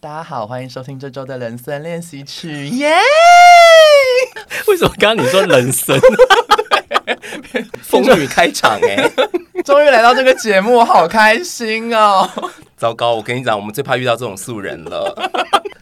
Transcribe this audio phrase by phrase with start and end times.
[0.00, 2.92] 大家好，欢迎收听这周的人生练习曲， 耶！
[4.68, 5.98] 为什么刚刚你说人生？
[7.82, 9.12] 风雨开场哎、欸，
[9.64, 12.30] 终于来到这个节目，好开心哦！
[12.76, 15.12] 糟糕，我跟你讲，我们最怕遇到这种素人了。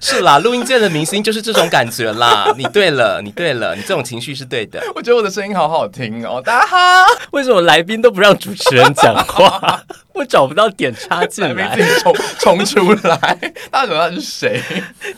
[0.01, 2.51] 是啦，录音界的明星就是这种感觉啦。
[2.57, 4.83] 你对了，你对了，你这种情绪是对的。
[4.95, 6.41] 我觉得我的声音好好听哦。
[6.43, 9.83] 大家好，为什么来宾都不让主持人讲话？
[10.17, 13.39] 我找不到点插进来，冲冲出来。
[13.71, 14.63] 大家知道是谁？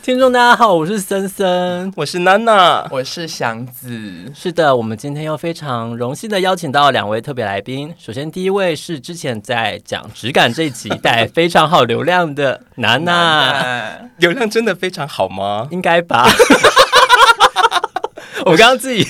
[0.02, 3.88] 听众大家好，我是森森，我是娜娜，我是祥子。
[4.34, 7.94] 是的，我们今天又非常荣幸的邀请到两位特别来宾。
[7.96, 14.74] 首先，第一位是之前在讲质感这一集带非常好流量的娜娜，流量真的。
[14.74, 15.68] 非常好吗？
[15.70, 16.28] 应该吧。
[18.46, 19.04] 我刚刚自己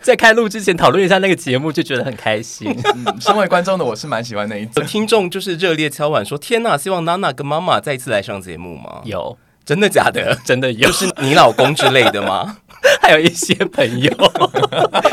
[0.02, 2.74] 在开录之前讨论一下那个节目，就觉得很开心。
[2.96, 4.80] 嗯，身为观众的我是蛮喜欢那一集。
[4.82, 10.36] 听众就是热烈敲碗说：“天哪，希望娜娜跟妈妈再一次来上节目吗？”有，真的假的？
[10.44, 12.56] 真的有，就是你老公之类的吗？
[13.02, 14.10] 还有一些朋友，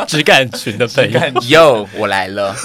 [0.07, 1.19] 只感群的朋友。
[1.49, 2.55] 有，我来了。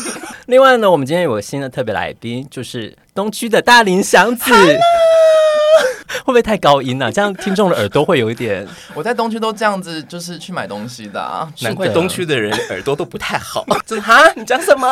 [0.47, 4.53] 另外呢，我们今天有个新的特别来宾，就是东区的大林祥子。
[6.23, 7.11] 会不会太高音了、啊？
[7.11, 8.67] 这样听众的耳朵会有一点。
[8.95, 11.49] 我在东区都这样子，就是去买东西的、啊。
[11.61, 13.65] 难怪东区的人耳朵都不太好。
[13.87, 14.31] 真的哈？
[14.37, 14.89] 你讲什么？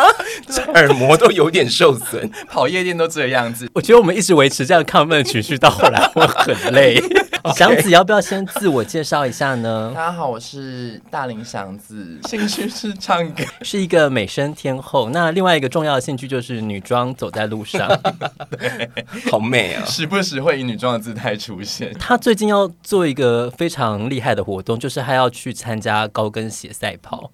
[0.75, 2.31] 耳膜都有点受损。
[2.49, 3.69] 跑夜店都这样子。
[3.75, 7.03] 我觉得我们一直维持这样亢奋的情绪，到后来会很累。
[7.57, 9.93] 祥子要不要先自我介绍一下呢？
[9.97, 15.09] 大家好，我是大林祥子，兴趣是唱歌， 是一个美声天后。
[15.09, 17.89] 那另外一个重要的兴趣就是女装，走在路上，
[18.51, 18.91] 对，
[19.31, 19.85] 好美啊！
[19.87, 21.95] 时不时会以女装的姿态出现。
[21.99, 27.31] 她最近要做一个非常厉害的活动，就是她要去参加高跟鞋赛跑。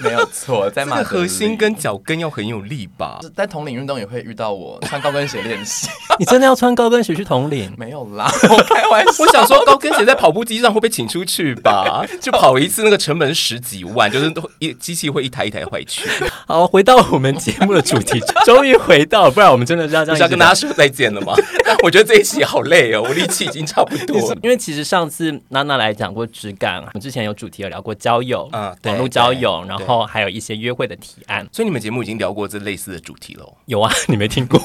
[0.00, 3.18] 没有错，在马、这个、核心跟脚跟要很有力吧？
[3.34, 5.88] 在统领运动也会遇到我穿高跟鞋练习。
[6.18, 7.74] 你真的要穿高跟鞋去统领？
[7.76, 9.31] 没有啦，我开玩笑。
[9.32, 12.04] 我想说，高跟鞋在跑步机上会被请出去吧？
[12.20, 16.08] 就跑一次，那个成本十几万，就是都一机器会一台一台坏去。
[16.46, 21.34] 好，回到我们节目的主题，终于回到，不然我们真的是要这样，是要跟大家说再见了吗？
[21.82, 24.36] 我觉得这一期好累哦，我力气已经差不多。
[24.42, 31.46] 因为其实上次娜娜来讲过质感，我们之前有主题有聊过交友啊，网络交友，然后还有一些约会的提案。
[31.52, 33.44] 所以你们节目已经聊过这类似的主题了？
[33.66, 34.60] 有啊，你没听过？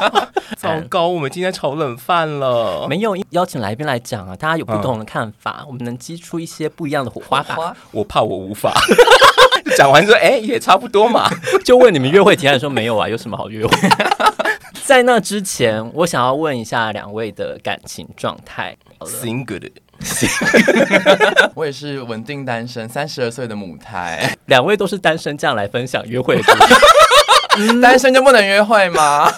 [0.56, 2.86] 糟糕，我们今天炒冷饭了。
[2.88, 7.76] 没有邀请来宾来讲啊，大家有不同的看法，嗯、我们能激出一些不一样的火花吧？
[7.92, 8.72] 我怕我无法。
[9.76, 11.28] 讲完之后，哎、欸，也差不多嘛。
[11.64, 13.08] 就问你们约会提案说没有啊？
[13.08, 13.76] 有什么好约会？
[14.84, 18.76] 在那之前，我想要问一下两位的感情状态。
[19.00, 19.72] Single，
[21.54, 24.36] 我也是稳定单身，三十二岁的母胎。
[24.46, 26.56] 两位都是单身，这样来分享约会的。
[27.82, 29.30] 单身就不能约会吗？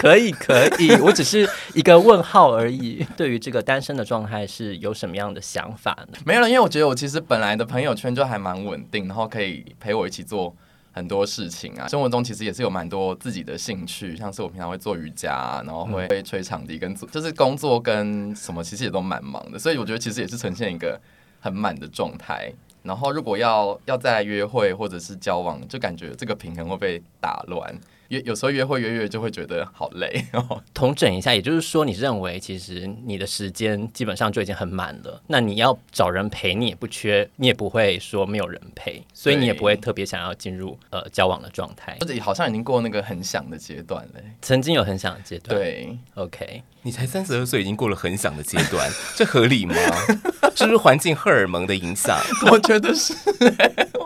[0.00, 3.06] 可以，可以， 我只是一个问号而已。
[3.16, 6.18] 对于这个单身的状态，是有什么样的想法呢？
[6.24, 10.54] 没有了，因为我觉得我其实本来的朋友圈就还蛮稳定，然后可以陪我一起做
[10.92, 11.86] 很多事情啊。
[11.86, 19.58] 生活中其实也是有蛮多自己的兴趣，像是我平常会做瑜伽，然后会吹场地，跟做 就是工作跟什么其实也都蛮忙的。
[19.58, 20.98] 所以我觉得其实也是呈现一个
[21.40, 22.52] 很满的状态。
[22.82, 27.78] 然后，如果要要再约会或者是交往，就感觉这个平衡会被打乱。
[28.10, 30.24] 约有时候约会约约就会觉得好累。
[30.74, 35.22] 统整一下，也就是说，你认为其实你的时间基本上就已经很满了。
[35.28, 41.96] 那你要找人陪，你也不缺，你也不会说没有人陪，所以你也不会特别想要进入呃交往的状态。
[42.00, 44.20] 或者好像已经过那个很想的阶段了。
[44.42, 45.56] 曾经有很想的阶段。
[45.56, 49.74] 对，OK，你才三十二岁，已经过了很想的阶段， 这合理吗？
[50.56, 52.18] 是不是环境荷尔蒙的影响？
[52.50, 53.14] 我觉得是，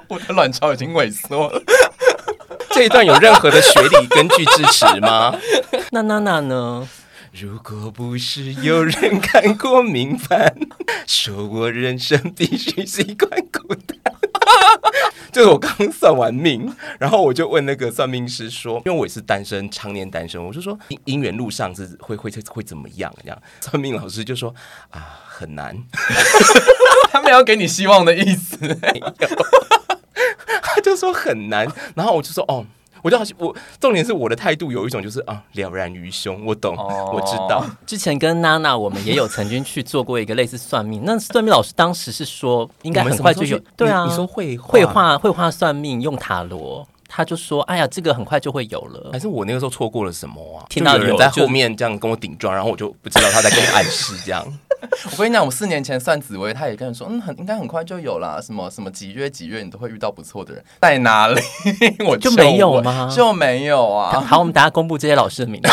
[0.08, 1.62] 我的卵巢已经萎缩了。
[2.74, 5.32] 这一段有任何的学理根据支持吗？
[5.92, 6.88] 那娜娜呢？
[7.32, 10.54] 如果不是有人看过明盘，
[11.06, 13.98] 说我人生必须习惯孤单。
[15.32, 23.12] 就是我刚算完命，然后我就问那个算命师说，因为我也是单身，常年单身，我就说姻缘路上是会会会怎么样？
[23.22, 24.54] 这样算命老师就说
[24.90, 25.76] 啊，很难。
[27.10, 28.56] 他没有给你希望的意思，
[30.76, 32.66] 他就说很难，然后我就说哦。
[33.02, 37.14] 我就好像我重点是我的态度有一种就是啊了然于胸，我懂，oh.
[37.14, 37.62] 我知道。
[37.84, 46.88] 之前跟娜娜我们也有曾经去做过一个类似算命，那算命老师当时是说应该很快就有，对啊，你，你说绘绘画绘画算命用塔罗。
[47.16, 50.66] 他就说：“哎呀，这个很快就会有了。”还是我那个时候错过了什么啊？
[50.68, 54.44] 听到有人在后面这样跟我顶撞，然后我就不知道他在跟我暗示这样。
[55.12, 58.42] 我跟你讲，我四年前算紫薇，他也跟人说：“嗯，很应该很快就有了。
[58.42, 61.40] 什么什么几月几月，你都会遇到不错的人。”在哪里？
[62.04, 63.08] 我就没有吗？
[63.14, 64.20] 就没有啊。
[64.20, 65.70] 好，我们等下公布这些老师的名字。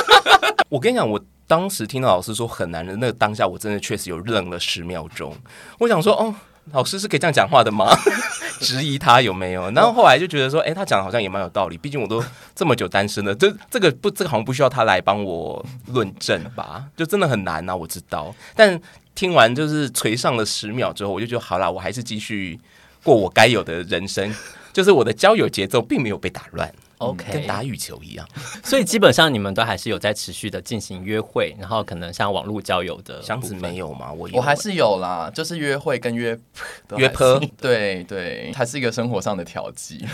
[0.70, 5.36] 我跟你讲，我当时听到老师说很难的那个当下，我真的确实有愣了十秒钟。
[5.78, 6.34] 我想说，哦，
[6.72, 7.86] 老师是可以这样讲话的吗？
[8.60, 9.70] 质疑他有没有？
[9.70, 11.78] 然后后来就觉得说，哎、欸，他讲的好像也蛮有道理。
[11.78, 12.22] 毕竟我都
[12.54, 16.84] 这么久单身了，这这个不，这个好像不需要他来帮我论证吧？
[16.96, 18.34] 就真的很难啊，我知道。
[18.54, 18.78] 但
[19.14, 22.60] 听完就是垂上了十秒之后，我就觉得好啦，我还是继续
[23.02, 24.32] 过我该有的人生。
[24.72, 26.70] 就是我的交友节奏并没有被打乱。
[27.00, 28.28] OK，跟打羽球一样，
[28.62, 34.12] 所以基本上你们都还是有在持续的进行约会，然后可能像网络交友的箱子没有吗？
[34.12, 36.38] 我我还是有啦，就是约会跟约
[36.96, 40.04] 约炮， 对对，它是一个生活上的调剂。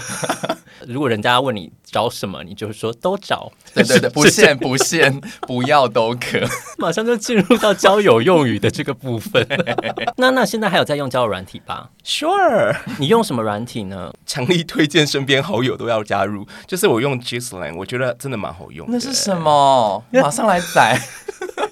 [0.87, 6.47] 如果人家问你找什么，你就是说都找，对对对，不限不限，不要都可，
[6.79, 9.45] 马上就进入到交友用语的这个部分。
[10.17, 14.13] 那那现在还有在用交友软体吧？Sure，你用什么软体呢？
[14.25, 16.47] 强力推荐身边好友都要加入。
[16.67, 18.87] 就是我用 Gisland，我觉得真的蛮好用。
[18.91, 20.05] 那是什么？
[20.13, 21.01] 马上来载。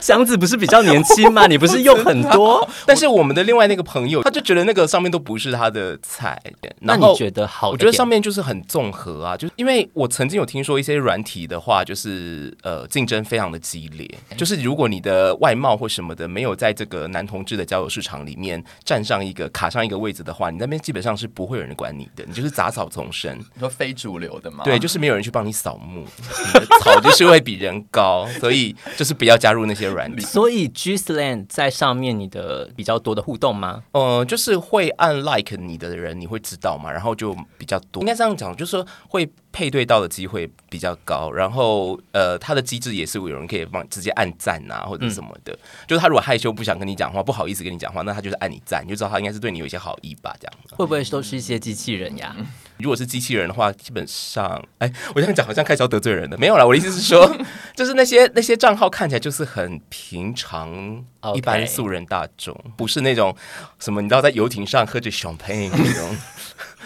[0.02, 1.46] 祥子不是比较年轻吗？
[1.48, 2.68] 你不是用很多？
[2.86, 6.40] 但是我们的另外那个朋友，他就觉得那个上面都不是他的菜。
[6.80, 7.70] 那你觉得好？
[7.70, 14.08] 我觉得上面就是很综合啊，就是因为我曾经有听说一些软体的话，就是呃竞争非常的激烈。
[14.36, 23.36] 就是如果你的外貌或什么的没有在这个男同志的交友市场里面站上一个卡上一个位置的话，你那边基本上是不会有人管你的，你就是杂草丛生。
[23.38, 24.64] 你说非主流的吗？
[24.64, 30.22] 对，就是没有人去帮你扫墓，你的草就是会比人高，所以就是不要加入那些软体。
[30.26, 33.82] 所以 Gisland 在上面你的比较多的互动吗？
[33.92, 38.00] 呃，就是会按 like 你的人，你会知道嘛，然后就比较多。
[38.02, 41.30] 应该这样讲，就是说会配对到的机会比较高。
[41.30, 45.52] 然后呃，它的机制也是有人可以帮直接按赞啊，或者什么的。
[45.52, 50.34] 嗯、就是他如果害羞不想跟你讲话，不好意思跟你讲话，那他就是按你赞，你就知道他应该是对你有一些好意吧？
[50.40, 52.34] 这样会不会都是一些机器人呀？
[52.38, 52.46] 嗯
[52.80, 56.38] 如果是机器人的话，基本上，哎，我这样讲好像开始要得罪人了。
[56.38, 57.30] 没有啦，我的意思是说，
[57.80, 61.02] 就是那些那些账号看起来就是很平常.
[61.34, 63.34] 一般素人大众，不是那种
[63.78, 66.14] 什么你知道在游艇上喝着 champagne 那种。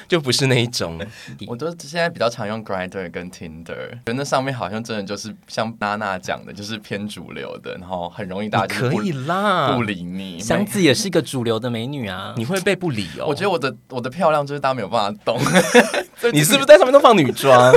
[0.07, 1.01] 就不是那一种，
[1.49, 10.39] 我都现在比较常用 Grindr 跟 Tinder，觉得那上面好像真的就是像娜娜讲的，就是偏主流的，然后很容易大家可以啦，不理你。
[10.39, 13.25] 祥子也是一个主流的美女啊，你会被不理哦。
[13.27, 15.41] 我觉得我的我的漂亮就是大家没有办法懂，
[16.35, 17.73] 你是不是在上面都放女装，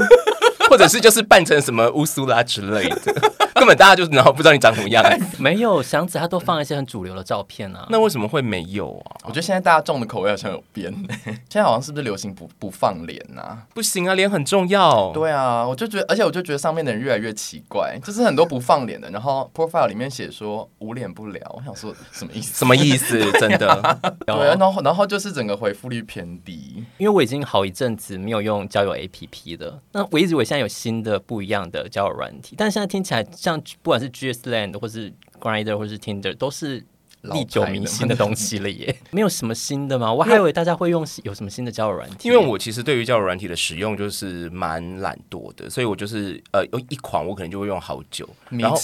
[0.78, 3.14] 或者是就是扮成什么乌苏拉之类的？
[3.58, 5.04] 根本大家就然后不知道你长什么样，
[5.40, 9.18] 没有祥子他都放一些很主流的照片啊，那为什么会没有啊？
[9.24, 10.94] 我觉得现在大家重的口味好像有变，
[11.26, 13.66] 现在好像是不是流行不不放脸啊？
[13.74, 15.12] 不行啊，脸很重要。
[15.12, 22.54] 对啊，我就觉得，而且我就觉得上面的人越来越奇怪，就是很多不放脸的，然后 profile 里面写说无脸不聊，我想说什么意思？
[22.60, 23.20] 什么意思？
[23.40, 23.98] 真的？
[24.24, 33.26] 对啊，然后然后就是整个回复率偏低，因为我已经好一阵子没有用交友 APP 的，那我一直以为现在有新的不一样的交友软体，但现在听起来。
[33.36, 36.84] 像不管是 Gisland 或是 Grinder 或是 Tinder 都是
[37.22, 40.14] 历久弥新的东西了耶， 没有什么新的吗？
[40.14, 42.28] 我还以为大家会用有什么新的交友软体。
[42.28, 48.28] 因为我其实对于交友软体的使用就是蛮懒惰的，所以我就是呃用一款我可能就会用好久。
[48.50, 48.78] 然后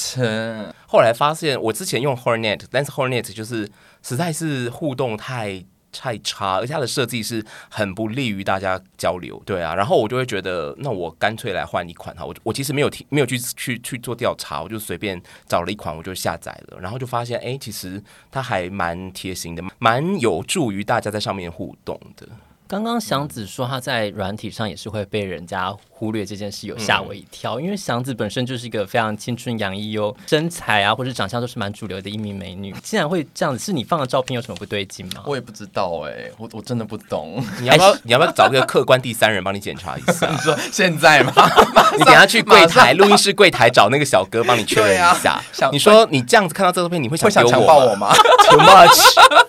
[0.88, 3.70] 后来发现我之前用 Hornet，但是 Hornet 就是
[4.02, 5.64] 实在是互动太。
[5.94, 22.28] 太差，而且它的设计是很不利于大家交流，对啊，然后我就会觉得，那我干脆来换一款哈，我我其实没有提，没有去去去做调查，我就随便找了一款，我就下载了，然后就发现，哎，其实它还蛮贴心的，蛮有助于大家在上面互动的。
[22.68, 27.60] 刚刚祥子说他在软体上也是会被人家忽略这件事，有吓我一跳。
[27.60, 35.24] 嗯、因为祥子本身就是一个非常青春洋溢哟，身材啊或者长相都是蛮主流的一名美女，竟然会这样子，是你放的照片有什么不对劲吗？
[35.26, 37.44] 我也不知道哎、欸，我我真的不懂。
[37.60, 40.28] 你要不要你要不要找个客观第三人帮你检查一下？
[40.32, 41.34] 你说现在吗？
[41.98, 45.34] 你等下去柜台录音室柜台找那个小哥帮你确认一下。
[45.34, 48.14] 啊、你说你这样子看到这照片，你会想会想强暴我吗
[48.50, 49.43] ？Too much。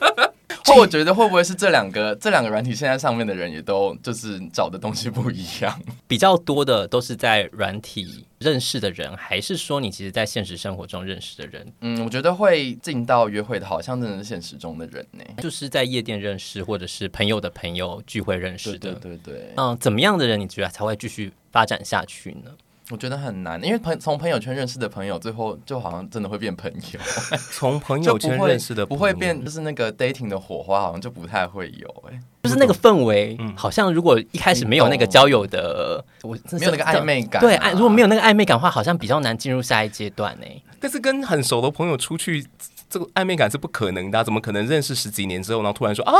[0.64, 11.72] 或我觉得会不会是这两个这两个软体现在上面的人也都就是找的东西不一样， 比较多的都是在软体认识的人，还是说你其实在现实生活中认识的人？
[11.80, 18.92] 嗯，我觉得会进到约会的，好像真的是现实中的人呢，就是在夜店认识，或者是朋友的朋友聚会认识的。
[18.92, 22.50] 对对对对，嗯，怎么样的人你觉得才会继续发展下去呢？
[22.90, 27.00] 我觉得很难，因为朋从朋友圈认识的朋友，最后就好像真的会变朋友。
[27.52, 32.04] 从朋友圈认识的不会变，就是那个 dating 的火花，好像就不太会有。
[32.08, 37.40] 哎，就是那个氛围，好像如果一开始没有那个交友的，我没有那个暧昧感。
[37.40, 40.36] 对，如果没有那个暧昧感的话，好像比较难进入下一阶段。
[40.42, 42.46] 哎，但是跟很熟的朋友出去。
[42.90, 46.14] 这个暧昧感是不可能的、啊，怎么可能认识十几年之后，然后突然说啊，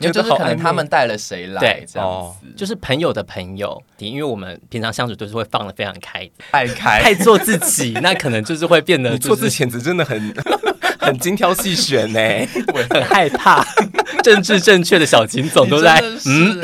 [0.00, 10.34] 觉得可能他们带了谁来，对，这样子、哦，就是朋友的朋友，因为我们平常相处都是会放的非常开，爱开，爱做自己， 那可能就是会变得、就是、做自己，简直真的很
[11.00, 13.64] 很精挑细选呢、欸， 我很害怕。
[14.22, 16.60] 政治正确的小秦总都在嗯。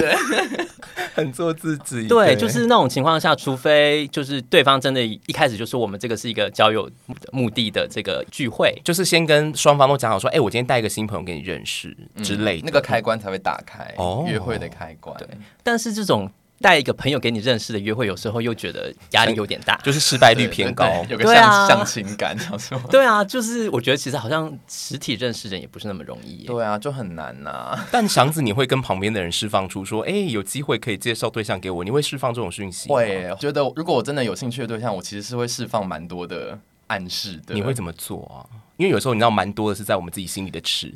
[1.15, 6.91] 很做自己，对，就是那种情况下，除非就是对方真的一开始就说我们这个是一个交友
[7.33, 15.17] 目的的这个聚会，就是先跟双方都讲好说，哎、欸，我今天带一个新朋友给你认识之类的、嗯，那个开关才会打开，哦，约会的开关。
[15.17, 15.29] 对，
[15.63, 16.31] 但是这种。
[16.65, 22.81] 带一个朋友给你认识的约会，有时候又觉得压力有点大，就是失败率偏高，有个相相亲感，想说。
[22.91, 26.47] 对啊，就是我觉得其实好像实体认识人也不是那么容易。
[26.47, 27.87] 对啊，就很难呐、啊。
[27.93, 32.89] 但祥子，你会跟旁边的人释放出说，哎、欸，有机会可以介绍对象给我，你会释放这种讯息？
[32.89, 37.55] 会，觉得如果我真的有兴趣的对象，我其实是会释放蛮多的暗示的。
[37.55, 38.41] 你会怎么做啊？
[38.79, 40.91] 因为有时候你知道，蛮多的是在我们自己心里的尺，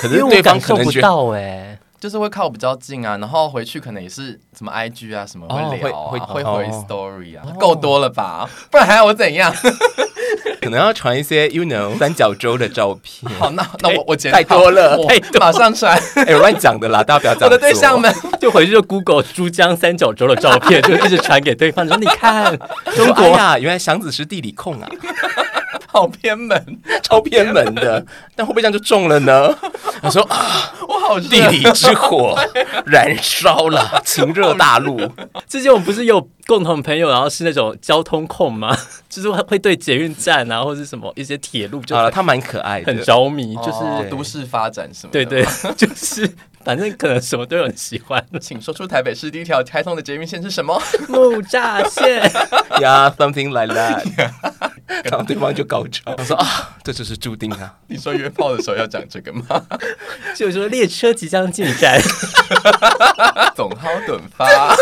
[0.00, 1.78] 可是对方可能觉得到哎、欸。
[2.02, 8.50] 就是会靠比较近啊，然后回去可能也是什么 IG 啊什么会聊啊，哦、会会回 story 啊，够、哦、多了吧？
[8.72, 9.54] 不然还要我怎样？
[10.60, 13.32] 可能要传一些 you know 三角洲的照片。
[13.38, 14.98] 好，那那我我剪太多了，
[15.38, 15.96] 马上传。
[16.16, 17.44] 哎、欸，乱讲的啦，大家不要讲。
[17.44, 22.58] 我的对象们就回去就 Google 珠江三角洲的照片，就一直传给对方，说你看
[22.96, 24.88] 中国呀、哎，原来祥子是地理控啊。
[25.92, 29.54] 好偏门， 超偏门的，但会不会这样就中了呢？
[30.00, 32.34] 他说啊，我好地理之火
[32.86, 34.98] 燃烧了，情热大陆。
[35.46, 38.76] 之前我们不是有共同朋友，然后是那种交通控吗？
[39.08, 45.24] 就是会对捷运站啊，或者是什么一些铁路就，就、啊、他蛮可爱的，很着迷，就是、哦、都市发展什么的。
[45.24, 45.46] 对对，
[45.76, 46.26] 就是
[46.64, 48.24] 反正可能什么都有人喜欢。
[48.40, 50.80] 请说出台北市第一条开通的捷运线是什么？
[51.08, 52.22] 木栅线。
[52.80, 54.02] Yeah, something like that.
[55.04, 57.74] 然后对方就高潮，他说啊，这就是注定啊！
[57.86, 59.62] 你说约炮的时候要讲这个吗？
[60.34, 62.00] 就是说列车即将进站，
[63.54, 64.74] 总好短发。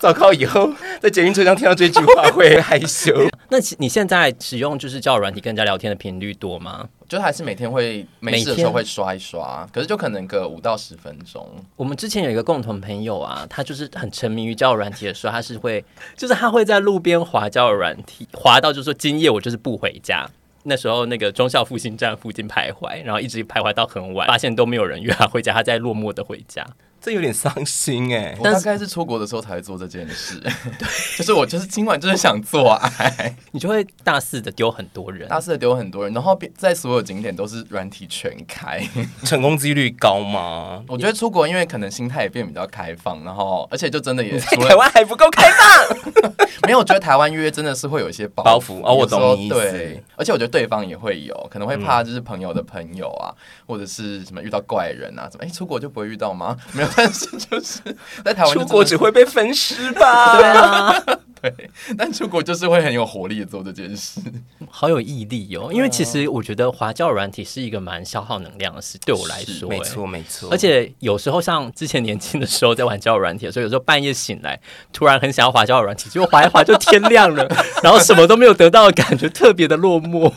[0.02, 3.14] 早考以后在捷运车上听到这句话会害羞。
[3.52, 6.88] 那你现在使用就是交友软体跟人家聊天的频率多吗？
[7.06, 11.46] 就还是每天会没事的时候会刷一刷，可是就可能个五到十分钟。
[11.76, 15.84] 我们之前有一个共同朋友啊，他就是很沉迷于交友软体的时候，他是会
[16.16, 20.26] 就是他会在路边滑交友软体，滑到就是说今夜我就是不回家。
[20.62, 26.64] 那时候那个忠孝复兴站附近徘徊，然后一直徘徊到很晚，发现都没有人约他回家，他在落寞的回家。
[27.00, 30.38] 这有点伤心哎，我大概是出国的时候才会做这件事。
[30.38, 38.86] 对， 就是我就是今晚就是想做爱， 你就会大肆的丢很多人，大肆的丢很多人，然后在所有景点都是软体全开，
[39.24, 40.84] 成功几率高吗？
[40.88, 45.96] 我觉得出国因为可能心态也变比较开放，然后而且就真的也在台湾还不够开放，
[46.66, 49.54] 没有，我觉得台湾约真的是会有一些包袱哦，我懂你意思。
[49.54, 56.54] 对，而且我觉得对方也会有可能会怕，就是朋友的朋友啊，嗯、或者是什么遇到怪人啊，怎么哎出国就不会遇到吗？
[56.72, 56.89] 没有。
[56.96, 57.80] 但是就是
[58.24, 60.36] 在台湾出国只会被分尸吧？
[60.38, 61.00] 对啊，
[61.40, 61.70] 对。
[61.96, 64.20] 但出国就是会很有活力做这件事，
[64.68, 65.70] 好有毅力哦。
[65.72, 70.48] 因为其实我觉得滑交友软体是一个蛮消耗能量的事，对我来说，没错没错。
[70.50, 74.60] 而且有时候像之前年轻的时候在玩交友软体，所以有时候半夜醒来，
[74.92, 77.46] 突然很想要滑交友软体，结果滑一滑就天亮了，
[77.82, 80.32] 然后什么都没有得到的感觉，特别的落寞。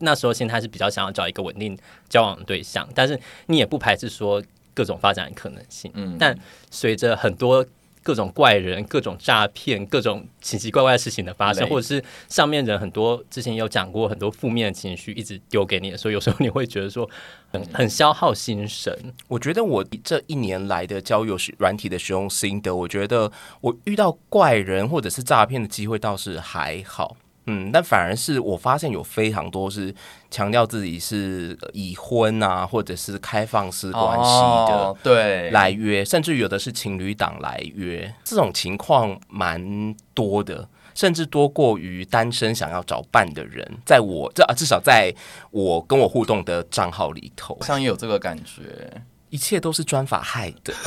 [0.00, 1.76] 那时候心态是比较想要找一个稳定
[2.08, 4.42] 交往的对象，但是你也不排斥说。
[4.78, 6.38] 各种发展的可能性，嗯，但
[6.70, 7.66] 随着很多
[8.00, 17.10] 各种怪人、各种诈骗、各种奇奇怪怪的事情的发生，或者是上面人很多之前有讲过很多负面的情绪一直丢给你的，所以有时候你会觉得说
[17.50, 18.96] 很很消耗心神。
[19.26, 27.16] 我觉得我这一年来的交友软体的使用心得，我觉得我遇到怪人或者是诈骗的机会倒是还好。
[27.50, 29.92] 嗯，但反而是我发现有非常多是
[30.30, 45.10] 强调自己是已婚啊，或者是开放式关系的，哦，对，来约，甚至有的是情侣档来约，这种情况蛮多的，甚至多过于单身想要找伴的人，在我这啊，至少在
[45.50, 50.74] 我跟我互动的账号里头，好像也有这个感觉，一切都是专法害的。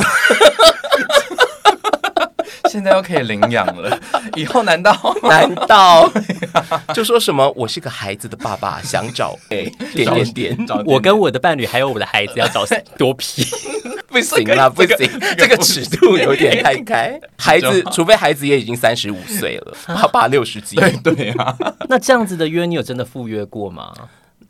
[2.71, 3.99] 现在又可以领养了，
[4.37, 4.95] 以后难道？
[5.23, 6.09] 难道？
[6.95, 12.63] 就说什么我是个孩子的爸爸，想找哎点点点，我跟我的伴侣还有我的孩子要找
[12.97, 13.45] 多批，
[14.07, 17.19] 不行啦，不行，这个尺度有点太开。
[17.37, 21.53] 孩子，除非孩子也已经三十五岁了，爸爸六十几，对对啊。
[21.89, 23.91] 那这样子的约，你有真的赴约过吗？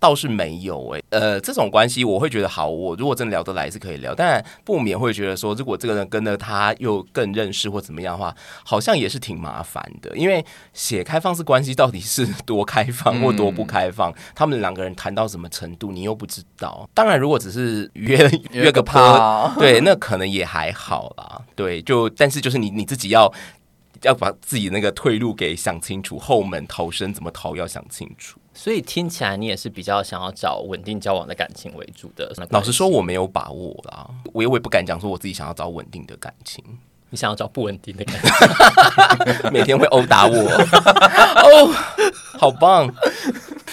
[0.02, 10.18] 倒是没有哎、欸，呃，这种关系我会觉得好，我如果真的聊得来是可以聊，但不免会觉得说，如果这个人跟着他又更认识或怎么样的话，好像也是挺麻烦的。
[10.18, 10.44] 因为
[10.74, 16.90] 写开放式关系到底是多 开放或多不开放，嗯、他们两个人谈到什么程度，你又不知道。
[16.96, 21.40] 当然，如果只是约 约个趴，对，那可能也还好啦。
[21.56, 23.32] 对，就但是就是你你自己要。
[24.04, 28.40] 要把自己那个退路给想清楚，后门逃生怎么逃要想清楚。
[28.54, 32.32] 所以听起来你也是比较想要找稳定交往的感情为主的。
[32.50, 36.64] 老实说，我没有把握啦，我也我也不敢讲说我自己想要找稳定的感情。
[37.14, 41.74] 你想要找不稳定的感情， 每天会殴打我 哦，
[42.40, 42.90] 好棒。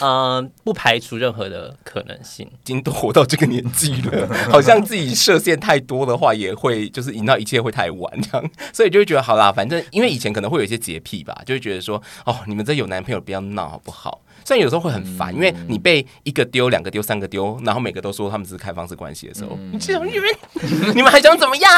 [0.00, 2.44] 嗯，不排除任何的可能性。
[2.46, 14.20] 已经都活到这个年纪了， 好像自己设限太多的话，也会就是引到一切会太晚这样，所以就会觉得好啦，反正因为以前可能会有一些洁癖吧，就会觉得说哦，你们这有男朋友不要闹好不好？
[14.48, 20.26] 虽然有时候会很烦，因为你被一个丢、两个丢、三个丢，然后每个都说他们是开放式关系的时候，你这种你们
[20.96, 21.70] 你们还想怎么样？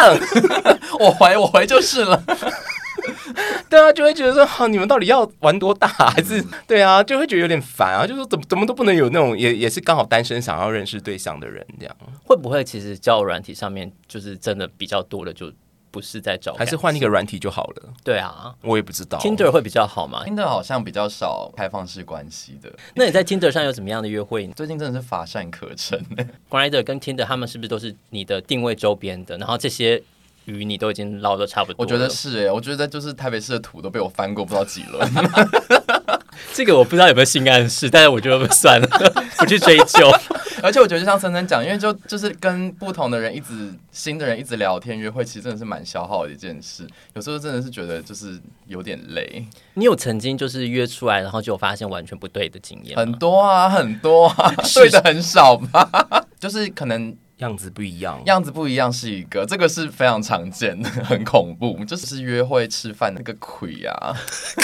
[1.01, 2.23] 我怀我怀就是了。
[3.69, 5.89] 对啊，就会觉得说，好，你们到底要玩多大？
[5.89, 8.07] 还是对啊，就会觉得有点烦啊。
[8.07, 11.97] 就说怎么怎么都不能有那种，也也是刚好单身想要认识对象的人这样。
[12.23, 15.51] 会不会其实交友软体上面就是真的比较多的，就
[15.91, 17.93] 不是在找，还是换一个软体就好了？
[18.05, 19.19] 对啊，我也不知道。
[19.19, 22.73] Tinder 会比较好吗？Tinder 好像比较少开放式关系的。
[22.95, 24.47] 那你在 Tinder 上有怎么样的约会？
[24.49, 26.01] 最近真的是乏善可陈。
[26.49, 29.37] Grindr 跟 Tinder 他们是不是都是你的定位周边的？
[29.39, 30.03] 然后这些。
[30.51, 35.09] 鱼你都已经捞的差不多，我觉得是哎、欸，我觉得就是台北市的土都被我翻过不知道几轮。
[36.53, 38.87] 这个我不知道有没有性暗示，但是我觉得算了，
[39.39, 40.11] 不去追究。
[40.63, 46.87] 而且我觉得就像森森讲，因为就就是跟不同的人一直新的人一直聊天约会，其实真的是蛮消耗的一件事。
[47.15, 49.45] 有时候真的是觉得就是有点累。
[49.75, 52.97] 你有曾经就是约出来，然后就发现完全不对的经验？
[52.97, 56.27] 很多啊，很多啊，对的很少吧？
[56.39, 57.15] 就是可能。
[57.41, 64.15] 样子不一样，样子不一样是一个，这个是非常常见的，很恐怖，就是约会吃饭那个鬼啊，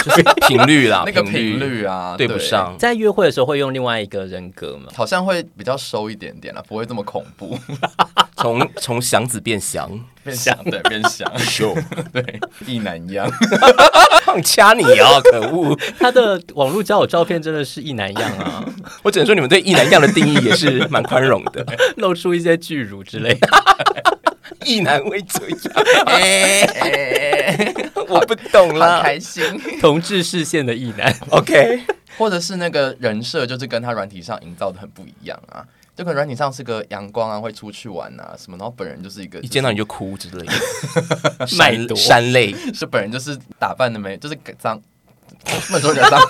[0.05, 2.77] 就 是频率啦，那个频率啊，对不上。
[2.79, 4.93] 在约会的时候会用另外一个人格吗？
[4.95, 7.59] 好像会比较收一点点啦，不会这么恐怖。
[8.47, 9.91] 从 从祥子变祥，
[10.23, 11.29] 变祥对，变祥，
[12.13, 13.29] 对，一男一样，
[14.45, 15.77] 掐你啊，可恶！
[15.99, 18.65] 他的网络交友照片真的是一男一样啊，
[19.03, 23.35] 我只能说你们对一男一样的定义也是蛮宽容的，露出一些巨乳之类。
[23.35, 23.49] 的，
[24.65, 25.59] 一男会这样，
[26.07, 29.43] 欸欸、我不懂了，开心，
[29.81, 31.81] 同志视线的一男，OK，
[32.17, 35.65] 或者是那个人设就是跟他软体上营造的很不一样啊。
[35.97, 44.79] 就可能软体上是个阳光啊，会出去玩啊什么，然后本人就是一个、就是、一见到你就哭之类的，麦多山泪，是本人就是打扮的没，就是脏，
[45.67, 46.21] 不能说人脏。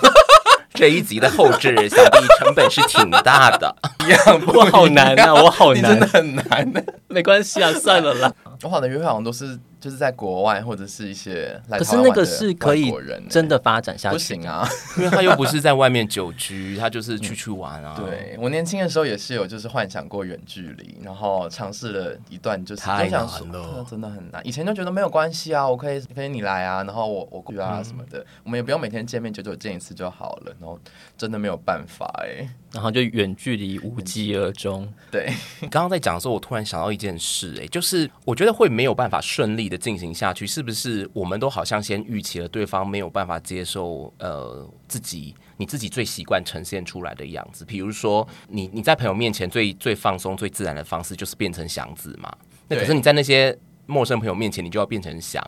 [0.73, 3.75] 这一集的后置想必成本是挺大的，
[4.05, 8.33] 一样不一样，我好难啊，我好难，真的很难的，没关系啊，算了啦。
[8.63, 9.59] 我好的约会好像都是。
[9.79, 12.91] 就是在国外或者是一些来，可是那个是可以
[13.29, 17.95] 真的发展下去，不行啊， 因为他又不是在外面久居，他就是去去玩啊。
[17.95, 24.45] 对，我年轻的时候也是有，就是幻想过远距离，然后尝试了一段，就是太难了，真的很难。
[24.45, 30.53] 以前就觉得没有关系啊，我可以陪你来啊，然后我我过去啊什么的，我们也不用每天见面，久久见一次就好了。
[30.59, 30.79] 然后
[31.15, 34.91] 真的没有办法哎，然后就远距离无疾而终。
[35.11, 35.31] 对，
[35.69, 39.77] 刚刚在讲的时候，我突然想到一件事，哎，就是我觉得会没有办法顺利的。
[39.87, 47.63] 进行下去，是不是我们都好像先预期了对方没有办法接受呃自己你自己最习惯呈现出来的样子？
[47.63, 52.29] 比如说，你你在朋友面前最最放松、最自然的方式就是变成祥子嘛？
[52.67, 55.41] 那可是你在那些陌生朋友面前，你就要变成祥，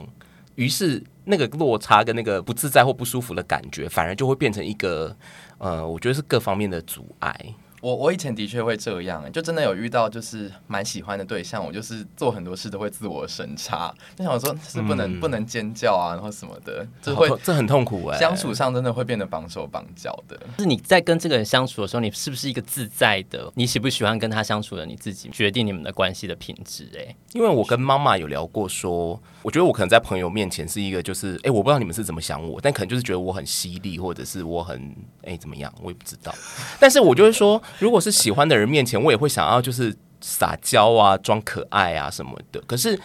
[0.55, 5.13] 于是那个落差跟那个不自在或不舒服的感觉，反而就会变成一个
[5.57, 7.35] 呃，我觉得是各方面的阻碍。
[7.81, 20.37] 我我以前的确会这样，就真的有遇到就是蛮喜欢的对象，我就是做很多事都会自我审查，就想说是不能、嗯、不能尖叫啊，然后什么的，这会这很痛苦哎、欸，相处上真的会变得绑手绑脚的。
[20.57, 23.51] 就是你在跟这个人相处的时候，你是不是一个自在的？
[23.55, 26.89] 你喜不喜欢跟他相处的你自己决定你们的关系的品质？
[26.97, 34.79] 哎，因为我跟妈妈有聊过说，我觉得我可能在朋友面前是一个就是哎、欸，我不知道你们是怎么想我，但可能就是觉得我很犀利，或者是我很
[35.23, 36.33] 哎、欸、怎么样，我也不知道。
[36.79, 42.59] 但是我就会说，如果是喜欢的人面前，我也会想要就是撒娇啊，装可爱啊什么的。
[42.61, 42.99] 可是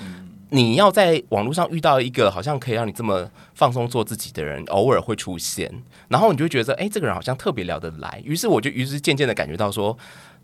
[0.51, 5.71] 你要在网络上遇到一个好像可以让你这么放松做自己的人，偶尔会出现，
[6.09, 8.23] 然后你就会觉得，哎，这个人好像特别聊得来。
[8.25, 9.97] 于是我就于是渐渐的感觉到说，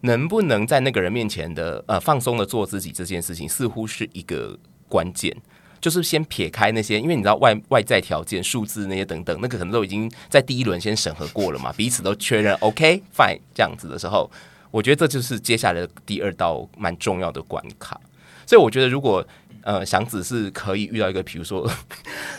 [0.02, 5.36] 能不能在那个人面前的呃放松的做自己这件事情，似乎是一个关键。
[5.80, 14.30] 就是先撇开那些，因为你知道外外在条件、数字那些等等，那个可能都已经在第一轮先审核过了嘛，彼此都确认 OK fine 这样子的时候，
[14.70, 18.00] 我觉得这就是接下来的第二道蛮重要的关卡。
[18.46, 19.26] 所以我觉得，如果
[19.62, 21.70] 呃祥子是可以遇到一个，比如说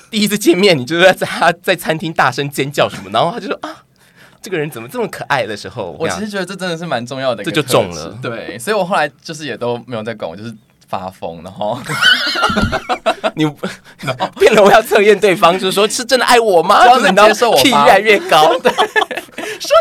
[0.09, 3.83] 第一次见面，你就是在他在餐厅大声尖叫什么，然后他就说啊。
[4.43, 8.17] 这个人怎么这么可爱的时候，我其实觉得这真的是蛮重要的，这就中了。
[8.23, 10.51] 对，所以我后来就是也都没有再管，我就是
[10.91, 11.79] 发疯，然后
[13.35, 13.45] 你
[14.37, 16.85] 变了，我要测验对方，就是说是真的爱我吗？
[16.93, 18.83] 就能接受我 越来越高，对，说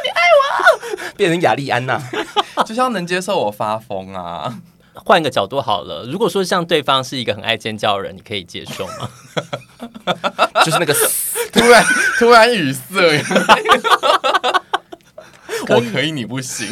[0.04, 0.46] 你爱我，
[1.16, 2.00] 变成亚丽安娜，
[2.64, 4.54] 就是要能接受我发疯啊。
[4.94, 9.08] 换个角度好了，如果说像对方是一个很爱尖叫的人，你可以接受吗？
[10.64, 10.94] 就是那个
[11.52, 11.84] 突然
[12.18, 13.24] 突然语塞，
[15.68, 16.68] 我可以，你不行。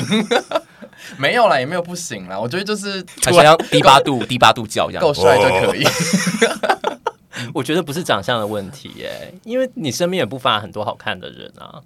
[1.17, 2.39] 没有啦，也没有不行啦。
[2.39, 5.87] 我觉得就是好像低八度 低八度叫这样，够帅就可以。
[7.55, 11.81] 我觉得不是长相的问题耶，因为你身边也不乏很多好看的人啊。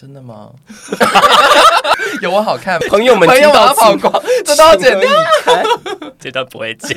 [0.00, 0.50] 真的吗？
[2.22, 5.10] 有我好看，朋友们听到曝光，这都要剪掉，
[6.20, 6.96] 这段不会剪。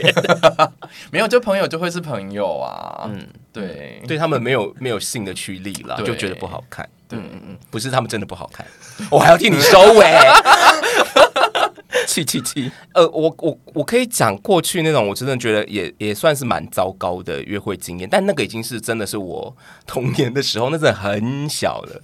[1.10, 3.10] 没有，就朋友就会是朋友啊。
[3.10, 6.88] 嗯，对，对他们没有没有性的驱力了，就觉得不好看。
[7.10, 8.64] 对，嗯嗯，不是他们真的不好看，
[9.10, 10.16] 我还要替你收尾。
[12.12, 12.70] 七七七！
[12.94, 19.56] 呃，我我我可以讲过去那种，我真的觉得也也算是蛮糟糕的约会经验，但那个已经是真的是我
[19.88, 22.02] 童年的时候，那真的很小了。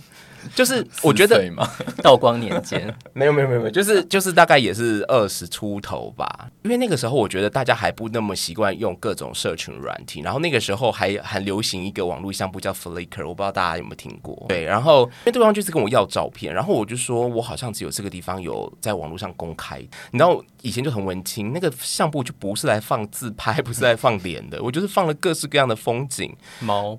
[0.56, 1.44] 就是我觉得
[2.02, 6.50] 道光年间没有没有没有，就是就是大概也是二十出头吧。
[6.64, 14.46] 因为那个时候我觉得大家还不那么习惯用各种社群软体，然后那个时候还很流行一个网络相簿叫 Flickr，我不知道大家有没有听过。
[14.50, 19.80] 对，然后因为对方就是跟我要照片，然后我就说我好像只有这个地方有在网络上公开。
[20.12, 26.36] 你知道以前就很文青，那个相簿就不是来放自拍，不是来放脸的，我就是放了各式各样的风景。
[26.60, 26.98] 猫，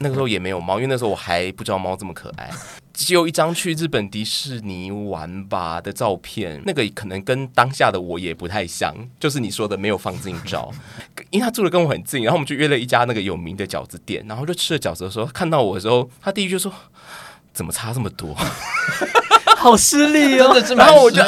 [0.00, 2.50] 那个时候也没有猫，因为那时候我还不知道猫这么可爱。
[2.94, 10.72] 只有一张去日本迪士尼玩吧的照片，那个可能跟当下的我也不太像，就是你说的没有放近照，
[11.30, 16.72] 因为他住的跟我很近，然后我们就约了一家那个有名的饺子店，然后就吃了饺子的时候，看到我的时候，他第一句说
[17.52, 18.36] ：“怎么差这么多？”
[19.64, 21.22] 好失礼哦，然后我就，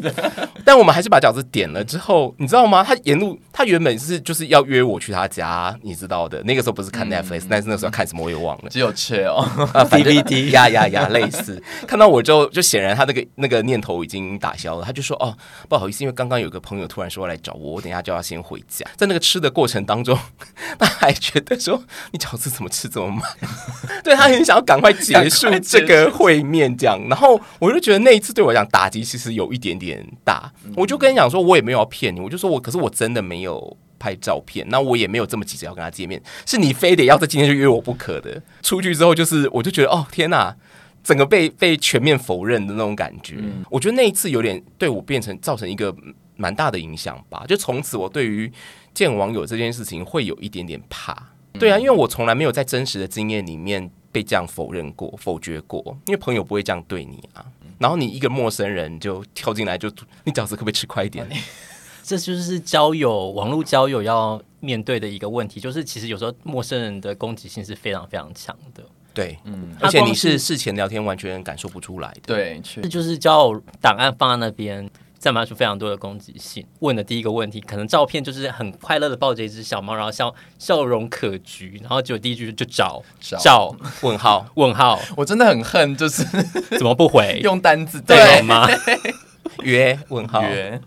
[0.64, 2.82] 但我们还是把饺子点了之后，你知道吗？
[2.82, 6.42] 他沿路他原本是就是要约我去他家，你知道的。
[6.44, 9.46] 那个时候不是看 Netflix，但是那时候看什么我也忘了，只有吃哦
[9.90, 11.62] ，DVD 呀呀呀，类似。
[11.86, 15.36] 看到我就就显然他那个那个念头已经打消了，他就说哦，
[15.68, 18.86] 不好意思，因为刚刚有个朋友突然说来找我，我等一下就要先回家。
[18.96, 20.18] 在那个吃的过程当中，
[20.80, 23.22] 他还觉得说你饺子怎么吃这么慢？
[24.02, 26.98] 对，他很想要赶快结束这个会面，这样。
[27.10, 27.73] 然后我。
[27.74, 38.40] 我就觉得那一次对我讲打击其实有一点点大，我就跟你讲说，我也没有要骗你，我就说我可是我真的没有拍照片，那我也没有这么急着要跟他见面，是你非得要在今天就约我不可的。
[38.62, 40.54] 出去之后就是，我就觉得哦天哪，
[41.02, 43.38] 整个被被全面否认的那种感觉。
[43.68, 45.92] 我觉得那一次有点对我变成造成一个
[46.36, 48.48] 蛮大的影响吧，就从此我对于
[48.94, 51.30] 见网友这件事情会有一点点怕。
[51.58, 57.44] 对啊，因为我从来没有在真实的经验里面被这样否认过、否决过，因为朋友不会这样对你啊。
[57.78, 59.90] 然后你一个陌生人就跳进来，就
[60.24, 61.26] 你饺子可不可以吃快一点？
[62.02, 68.82] 这就是交友网络交友要面对的一个问题，就是其实有时候陌生人的攻击性是非常非常强的。
[69.14, 72.20] 对，嗯，而且你是事前聊天完全感受不出来的。
[72.26, 74.88] 对，这就是交友档案放在那边。
[75.24, 76.62] 散发出非常多的攻击性。
[76.80, 85.00] 问的第一个问题，可能照片就是很快乐的抱着一只小猫，然后笑笑容可掬，然后就第一句就找找，找问号问号。
[85.16, 86.22] 我真的很恨，就是
[86.76, 87.40] 怎么不回？
[87.42, 88.68] 用单字对吗？
[89.64, 90.78] 约问号约，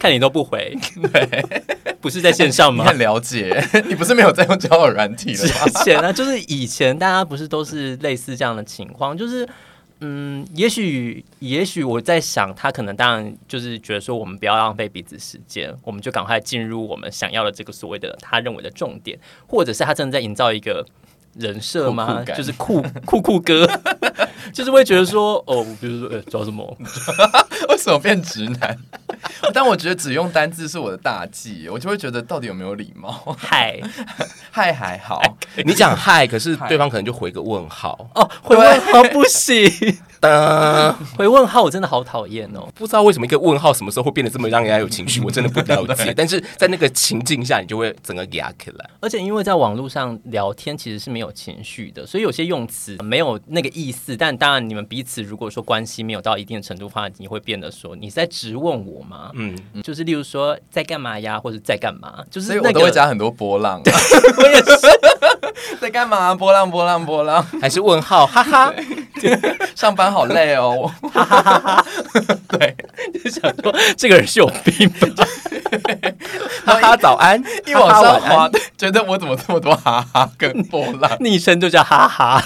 [0.00, 0.74] 看你都不回，
[1.12, 1.44] 对，
[2.00, 2.86] 不是在线上吗？
[2.86, 5.66] 很了解，你不是没有在用交友软体了吗？
[5.66, 9.46] 之前呢，就是以前大家不是都是类似这样的情况，就是。
[10.04, 20.84] 嗯，也许，也许我在想，他可能当然就是觉得说，我们不要浪费彼此时间，我们就赶快进入我们想要的这个所谓的他认为的重点，或者是他正在营造一个
[21.34, 22.22] 人设吗？
[22.24, 23.66] 酷酷就是酷 酷酷哥，
[24.52, 26.76] 就是会觉得说，哦，比如说，呃，找什么？
[27.68, 28.76] 为什么变直男？
[29.54, 33.36] 但我觉得只用单字是我的大忌，我就会觉得到底有没有礼貌？
[33.38, 33.80] 嗨，
[34.50, 35.20] 嗨还好，
[35.64, 39.70] 你讲嗨，可是对方可能就回个问号哦，回问号不行。
[40.20, 46.14] 哒，回问号我真的好讨厌哦，不知道为什么一个问号什么时候会变得这么让人家有情绪，我真的不了解。
[46.14, 48.90] 但是在那个情境下，你就会整个压起来。
[49.00, 54.16] 而且因为在网络上聊天其实是没有情绪的，所以有些用词没有那个意思。
[54.16, 59.30] 但当然，你们彼此如果说关系没有到一定程度的话，你会变得说你是在质问我吗？
[59.34, 63.82] 嗯，就是例如说在干嘛呀，或者在干嘛，就是、那个、所以我都会加很多波浪。
[63.84, 64.70] 我也是
[65.80, 66.34] 在干嘛？
[66.34, 68.26] 波浪波浪波浪，还是问号？
[68.28, 68.72] 哈哈，
[69.74, 71.86] 上班好累哦，哈哈哈哈。
[72.48, 72.76] 对，
[73.22, 75.26] 就想说这个人是有病吧？
[76.64, 81.10] 哈哈，早安，一往上滑，觉得我怎么这么多哈哈跟波浪？
[81.20, 82.42] 昵称就叫哈哈。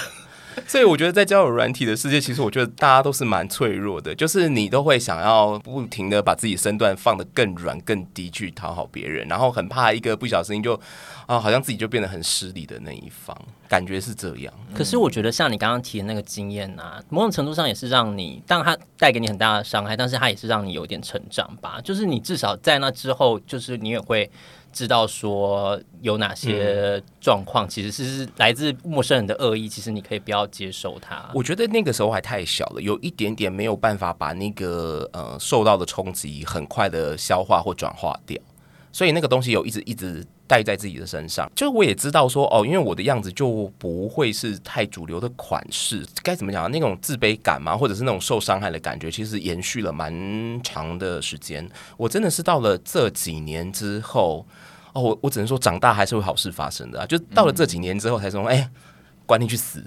[0.67, 10.79] 所以我觉得在交友软体的世界，其实我觉得大家都是蛮脆弱的，就是你都会想要不停的把自己身段放得更软、更低去讨好别人，然后很怕一个不小心就
[11.25, 13.35] 啊，好像自己就变得很失礼的那一方，
[13.69, 14.53] 感觉是这样。
[14.75, 21.79] 可是我觉得像你刚刚提的那个经验啊，某种程度上也是让你，当然它带给你很大的伤害，但是它也是让你有点成长吧。
[21.81, 24.29] 就是你至少在那之后，就是你也会。
[24.77, 31.31] 知道说有哪些状况，其实是来自陌生人的恶意，其实你可以不要接受它。
[31.33, 38.39] 我觉得那个时候还太小了，有一点点没有办法把那个呃受到的冲击很快的消化或转化掉，
[38.91, 41.51] 所以那个东西有一直一直带在自己的身上。
[41.55, 46.69] 就我也知道说哦，因为我的样子就不会是太主流的款式，该怎么讲？
[46.69, 51.67] 那种自卑感嘛，或者是那种受伤害的感觉，其实延续了蛮长的时间。
[51.97, 54.45] 我真的是到了这几年之后。
[54.97, 57.05] 哦，我我只能说，长大还是会好事发生的啊！
[57.05, 58.69] 就到了这几年之后，才说，哎、欸，
[59.27, 59.83] 管你去死！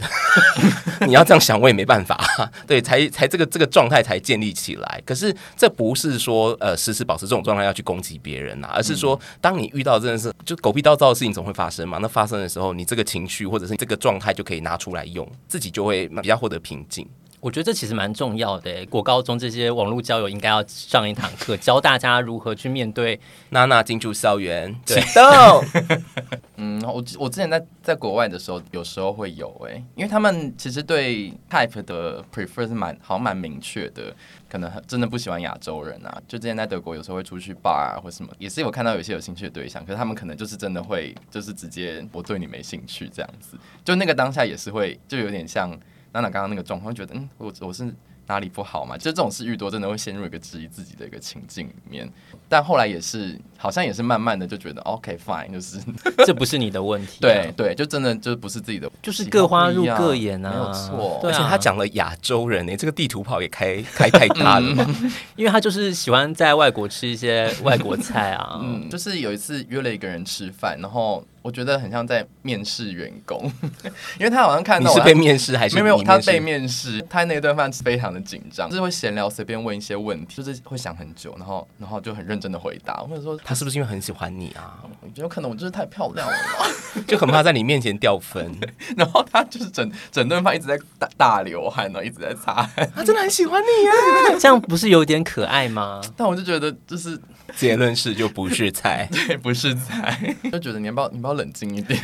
[1.04, 2.16] 你要这样想，我也没办法。
[2.64, 5.02] 对，才才这个这个状态才建立起来。
[5.04, 11.98] 可是这不是说，呃，时时保持这种状态要去攻击别人啊，而是说，当你遇到真的是就狗屁倒灶的事情，总会发生嘛。
[12.00, 17.04] 那发生的时候，你这个情绪或者是你这个状态就可以拿出来用，自己就会比较获得平静。
[17.40, 18.84] 我觉得这其实蛮重要的。
[18.86, 23.18] 国高中这些网络交友应该要上一堂课，教大家如何去面对。
[23.48, 26.00] 娜娜进驻校园，对启动。
[26.56, 34.14] 嗯，我我之前在在国外的时候，有时候会有哎，因为他们其实对 type 的 prefer 是蛮好像蛮明确的，
[34.48, 36.20] 可能真的不喜欢亚洲人啊。
[36.28, 45.74] 就之前在德国，有时候会出去 bar 啊或什么，也是有看到有些有兴趣的对象，可是他们可能就是真的会就是直接我对你没兴趣这样子，就那个当下也是会就有点像。
[46.12, 47.92] 娜娜刚刚那个状况，觉得嗯，我我是
[48.26, 48.96] 哪里不好嘛？
[48.96, 52.08] 就这种事遇多，真的会陷入一个质疑自己的一个情境里面。
[52.48, 55.78] 但后来也是，好像也是慢慢的就觉得 OK fine，就是
[56.26, 57.22] 这不是你的问题、啊。
[57.22, 61.20] 对对，就真的就不是自己的，就是各花入各眼啊，没有错。
[61.24, 64.86] 而且他讲了亚洲人呢、欸，这个地图炮也开开太大了嘛，
[65.36, 68.60] 因为他就是喜欢在外国吃一些外国菜啊。
[68.62, 71.24] 嗯，就是有一次约了一个人吃饭，然后。
[71.42, 73.50] 我觉得很像在面试员工，
[74.18, 84.78] 因为他好像看到你是被面试还是没有没有，他被面试，他那顿饭是非常的紧张，就是会闲聊，随便问一些问题，就是会想很久，然后然后就很认真的回答，或者说他是不是因为很喜欢你啊？
[85.14, 86.32] 有可能我就是太漂亮了。
[86.32, 88.54] 嘛， 就很怕在你面前掉分，
[88.96, 96.00] 然后他就是整整顿饭一直在大大流汗呢，一直在擦汗，他真的很喜欢你啊，这样不是有点可爱吗？
[96.16, 97.18] 但我就觉得就是
[97.56, 102.00] 结论是就不是菜， 对，不是菜， 就觉得你要不要你要不要冷静一点。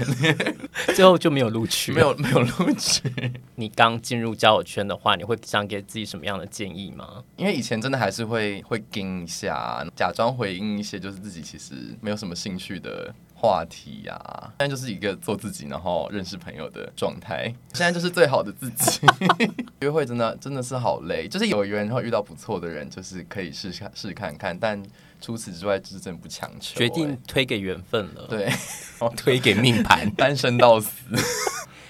[0.94, 3.02] 最后就没有录取，没有没有录取。
[3.54, 7.22] 你刚进入交友圈的话，你会想给自己什么样的建议吗？
[7.36, 14.52] 因为以前真的还是会会跟一下，假装回应一些就是自己其实没有什么兴趣的话题呀、啊。
[14.58, 17.52] 现在就是一个做自己，然后认识朋友的状态。
[17.72, 19.00] 现在就是最好的自己。
[19.80, 24.82] 约会真的真的是好累，就是有缘然后遇到不错的人，就是可以试试试看看，但。
[25.20, 28.26] 除此之外，就是真不强求、欸，决定推给缘分了。
[28.28, 28.50] 对，
[29.16, 30.90] 推给命盘， 单身到死。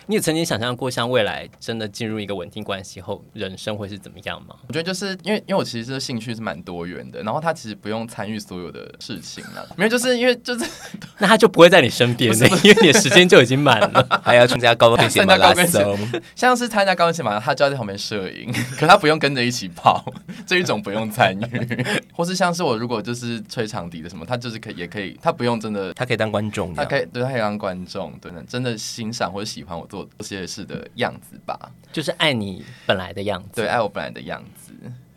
[0.08, 4.54] 你也曾经想象过，像未来真的进入一个稳定关系后，人生会是怎么样吗？
[4.68, 9.68] 我觉得就是因为，因为我其实这兴趣是蛮多元的，然后他其实不用参与所有的事情了。
[9.76, 10.64] 没有，就是因为就是
[11.18, 15.98] 那他就不会在你身边，因为你的时间就已经满了， 还要参加高跟鞋马拉松，
[16.36, 20.04] 像是参加高跟鞋马拉松，他就要在旁边摄影，可他不用跟着一起跑，
[20.46, 21.86] 这一种不用参与。
[22.12, 34.72] 或是像是我如果就是吹长笛的什么，他就是可以也可以，他不用真的，他可以当观众，他可以对他可以当观众，对，真的欣赏或者喜欢我做这些事的样子吧，就是爱你本来的样子，对，爱我本来的样子。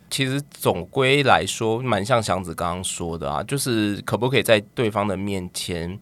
[0.08, 5.98] 其实总归来说，蛮像祥子刚刚说的啊，就是可不可以在对方的面前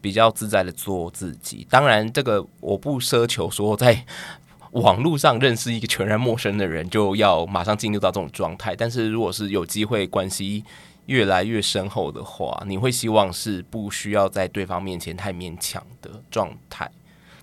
[0.00, 1.66] 比较自在的做自己。
[1.70, 4.04] 当然，这个我不奢求说在
[4.72, 8.74] 网络上认识一个全然陌生的人就要马上进入到这种状态。
[8.74, 10.64] 但是，如果是有机会关系
[11.06, 16.90] 越来越深厚的话，你会希望是不需要在对方面前太勉强的状态。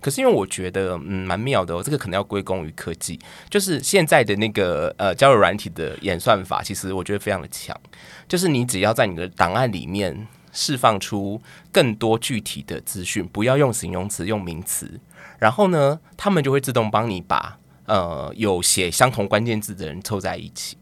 [0.00, 1.82] 可是因为我觉得，嗯，蛮妙的哦。
[1.82, 7.78] 这个可能要归功于科技，就是现在的那个呃交友软体的演算法，其实我觉得非常的强。
[8.26, 14.98] 就是你只要在你的档案里面释放出更多具体的资讯，不要用形容词，用名词，
[15.38, 20.76] 然后呢，他们就会自动帮你把呃有写相同关键字的人凑在一起。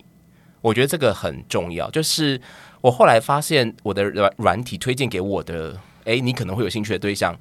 [0.60, 1.90] 我觉得这个很重要。
[1.90, 2.40] 就是
[2.80, 7.36] 我后来发现，我的软软体推荐给我的，诶，你可能会有兴趣的对象。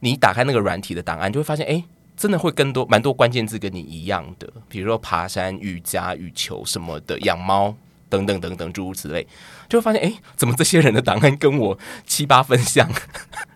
[0.00, 1.84] 你打开那个软体的档案，就会发现，哎，
[2.16, 7.74] 真的会更多蛮多关键字跟你一样的，比如说爬山、瑜伽、羽球什么的，养猫
[8.08, 9.26] 等等等等诸如此类，
[9.68, 12.90] 就会发现，哎，怎么这些人的档案跟我七八分像？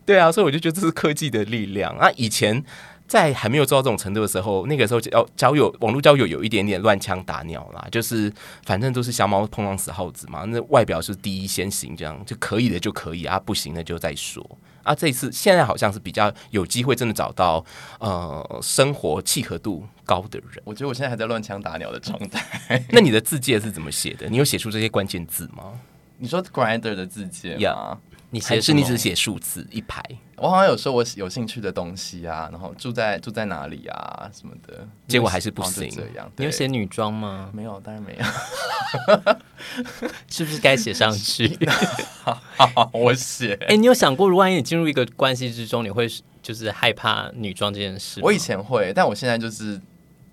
[0.07, 2.11] 对啊，所以我就觉得这是科技的力量啊。
[2.17, 2.63] 以前
[3.09, 8.33] 在还没有做到这种程度的时候，那个时候交交友网络交友有一点点乱枪打鸟啦，就是
[8.65, 14.47] 反正都是瞎猫碰上死耗子嘛，那外表是第一先行，这样就可以的就可以啊，不行的就再说。
[14.85, 17.65] 啊，这一次现在好像是比较有机会，真的找到
[17.99, 20.63] 呃生活契合度高的人。
[20.65, 22.81] 我觉得我现在还在乱枪打鸟的状态。
[22.93, 24.29] 那你的字界是怎么写的？
[24.29, 25.73] 你有写出这些关键字吗？
[26.19, 27.99] 你说 Grinder 的字界呀？
[28.35, 30.03] 你写是你只写数字一排？
[30.39, 35.89] 我好像有说我有兴趣的东西啊，然后住在住在哪里啊什么的，结果还是不行。
[35.89, 37.49] 这样，你有写女装吗？
[37.55, 38.25] 没有，当然没有。
[40.29, 41.57] 是不是该写上去？
[42.25, 42.43] 好，
[42.75, 43.55] 好，我写。
[43.61, 46.09] 哎、欸，你有想过，如果万一你进入一个关系之中，你会
[46.43, 48.21] 就是害怕女装这件事？
[48.21, 49.81] 我以前会，但我现在就是。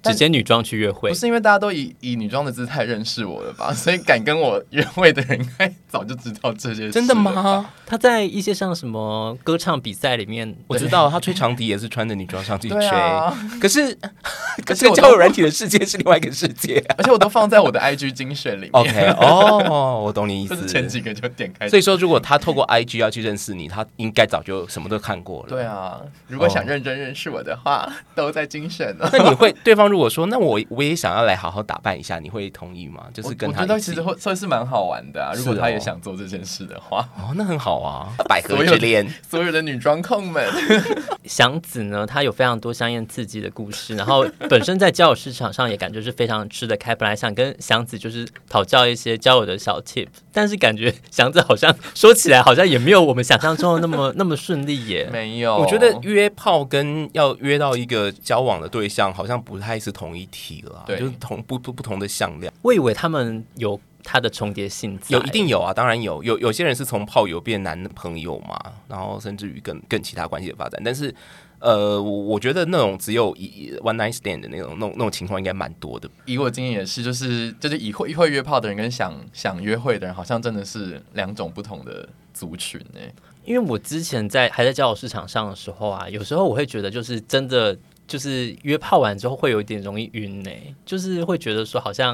[0.03, 3.71] 直接女装去约会，不是因为大家都以以女装的姿态认识我了吧？
[3.75, 6.91] 所以敢跟我约会的人，应该早就知道这些事。
[6.91, 7.69] 真的吗？
[7.85, 12.87] 他在一些像什么歌唱比赛里面，我知道他吹长笛也是穿着女装上去吹。
[12.87, 13.97] 啊、可是，
[14.65, 18.71] 可是交友软体的世界是另外一个世界，啊，而且我都放在我的 IG 精选里面。
[18.71, 20.65] OK，哦，我懂你意思。
[20.67, 21.67] 前几个就点开。
[21.67, 25.49] 所以说，如果他透过 IG 要去认识你，他应该早就什么都看过了。
[25.49, 29.09] 对啊，如果想认真认识我的话，哦、都在精选了。
[29.11, 33.03] 那你会对方如果说，那我我也想要来好好打扮一下，你会同意吗？
[33.13, 35.33] 就是跟他，我觉得其实会算是蛮好玩的啊。
[35.35, 38.09] 如果他也想做这件事的话，哦，那很好啊。
[38.27, 40.47] 百合之恋，所有的女装控们，
[41.25, 46.95] 祥子呢，他有非常多香艳刺激的故事，然后本身在交友市场上也感觉是非常吃得开。
[46.95, 55.09] 本来想跟祥子就是讨教一些交友的小 tip，但是感觉祥子好像说起来好像也没有我们想象中的那么 那么顺利耶。
[55.11, 60.83] 没有，我觉得约炮跟要约到一个交往的对象好像不太是同一体了。
[60.85, 62.53] 对，就是同不不不同的向量。
[62.61, 66.23] 我以为他们有他的重叠性，有一定有啊，当然有。
[66.23, 70.81] 有有些人是从炮友变男朋友嘛，然后甚至于更更其他关系的发展。
[70.83, 71.13] 但是，
[71.59, 76.09] 呃，我我觉得那种只有一 one night stand 的那种那种那种情况应该蛮多的。
[76.25, 82.99] 以我经验也是，就是就是以会会约炮的人跟想想约会的人，好像真的是两种不同的族群呢。
[83.43, 87.77] 因为我之前在还在交友市场上的时候啊，有时候我会觉得就是真的。
[88.11, 92.13] 就是约炮完之后会有点容易晕呢、欸，就是会觉得说好像，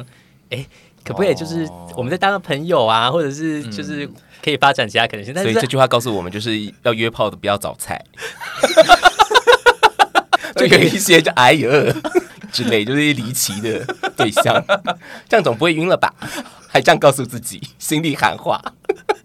[0.51, 0.67] 哎、欸，
[1.03, 4.07] 可不可以就是我们再当个朋友啊，或者是就是
[4.43, 5.33] 可以发展其他可能性。
[5.33, 7.99] 但是所以这句话告诉我们，就是要约炮的不要找菜，
[10.55, 11.67] 就有一些就哎呦
[12.51, 13.83] 之类，就是离奇的
[14.15, 14.63] 对象，
[15.27, 16.13] 这样总不会晕了吧？
[16.67, 18.62] 还这样告诉自己，心里喊话。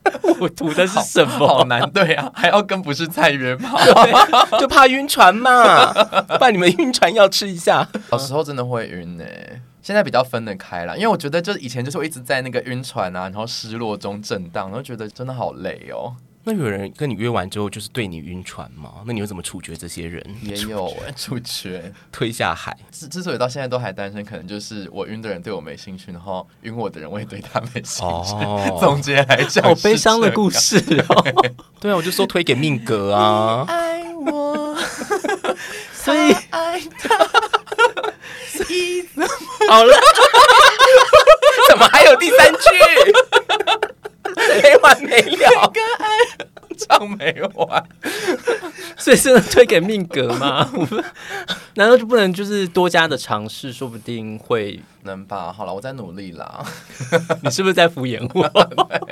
[0.41, 1.47] 我图的是什么？
[1.47, 3.79] 好难对啊，还要跟不是菜约炮，
[4.59, 5.93] 就怕晕船嘛。
[6.39, 7.87] 怕你们晕船要吃一下。
[8.11, 16.15] 小时候真的会晕呢、欸，现在比较分得开了，因为我觉得就是以前就是我一直在那个晕船啊，然后失落中震荡，然后觉得真的好累哦。
[16.45, 18.95] 那有人跟你约完之后就是对你晕船吗？
[19.07, 20.25] 那你又怎么处决这些人？
[20.43, 22.77] 也有哎，处决推下海。
[22.91, 28.35] 之之所以到现在都还单身，可能就是我晕的人对我没兴趣，然后晕我的人我也对他没兴趣。
[28.35, 30.79] 哦、 总结还是好悲伤的故事
[31.09, 31.25] 哦。
[31.79, 33.65] 对啊，我就说推给命格啊。
[33.69, 34.77] 爱我，
[35.93, 37.19] 所以爱他，
[38.51, 39.29] 所以怎么
[39.69, 39.95] 好了？
[41.69, 42.59] 怎么还有第三句？
[44.35, 45.73] 没完没了，
[47.03, 47.85] 唱没完，
[48.97, 50.71] 所以是推给命格吗？
[51.75, 55.53] 难道就不能就是多加的尝试，说不定会能吧？
[55.53, 56.65] 好了，我在努力啦。
[57.43, 59.05] 你是不是在敷衍我？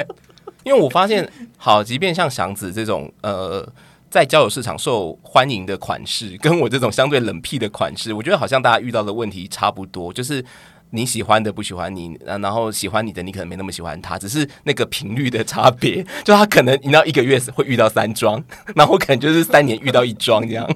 [0.62, 3.66] 因为我发现，好，即便像祥子这种呃，
[4.10, 10.44] 在交友市场受欢迎的款式，跟我这种相对冷僻的款式，我觉得好像大家遇到的问题差不多，就是。
[10.92, 16.04] 你喜欢的不喜欢你，然后喜欢你的你可能没那么喜欢他，只是那个频率的差别。
[16.24, 18.42] 就他可能你到一个月会遇到三桩，
[18.74, 20.68] 然后可能就是三年遇到一桩这样。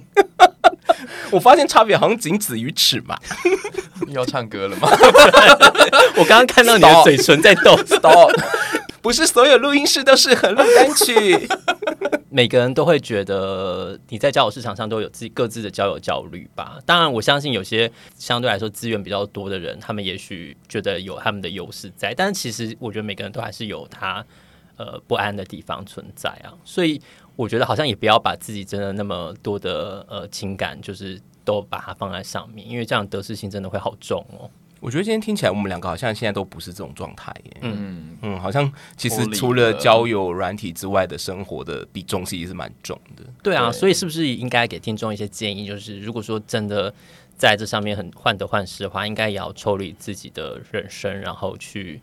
[1.31, 3.19] 我发现差别好像仅止于此嘛。
[4.07, 4.89] 你要唱歌了吗？
[6.17, 7.77] 我刚刚看到你的嘴唇在动。
[7.85, 8.31] Stop.
[9.05, 11.47] 不是所有录音室都适合录单曲。
[12.33, 16.79] 每个人都会觉得你在交友市场上都有自己各自的交友焦虑吧。
[16.87, 22.15] 当然，我相信有些相对来说资源比较多的人，他们也许觉得有他们的优势在。
[22.15, 24.25] 但其实我觉得每个人都还是有他
[24.79, 26.57] 呃不安的地方存在啊。
[26.65, 26.99] 所以
[27.37, 34.49] 我觉得好像也不要把自己真的那么多的呃情感，就是都把它放在上面，因为这样得失心真的会好重哦。
[34.85, 37.57] 我觉得今天听起来，我们两个好像现在都不是这种状态耶。
[37.63, 43.25] 嗯嗯，好像其实除了交友软体之外的生活的比重其实是蛮重的。
[43.43, 45.67] 对啊，所以是不是应该给听众一些建议？
[45.67, 46.93] 就是如果说真的
[47.39, 52.03] 在这上面很患得患失的话，应该也要抽离自己的人生，然后去。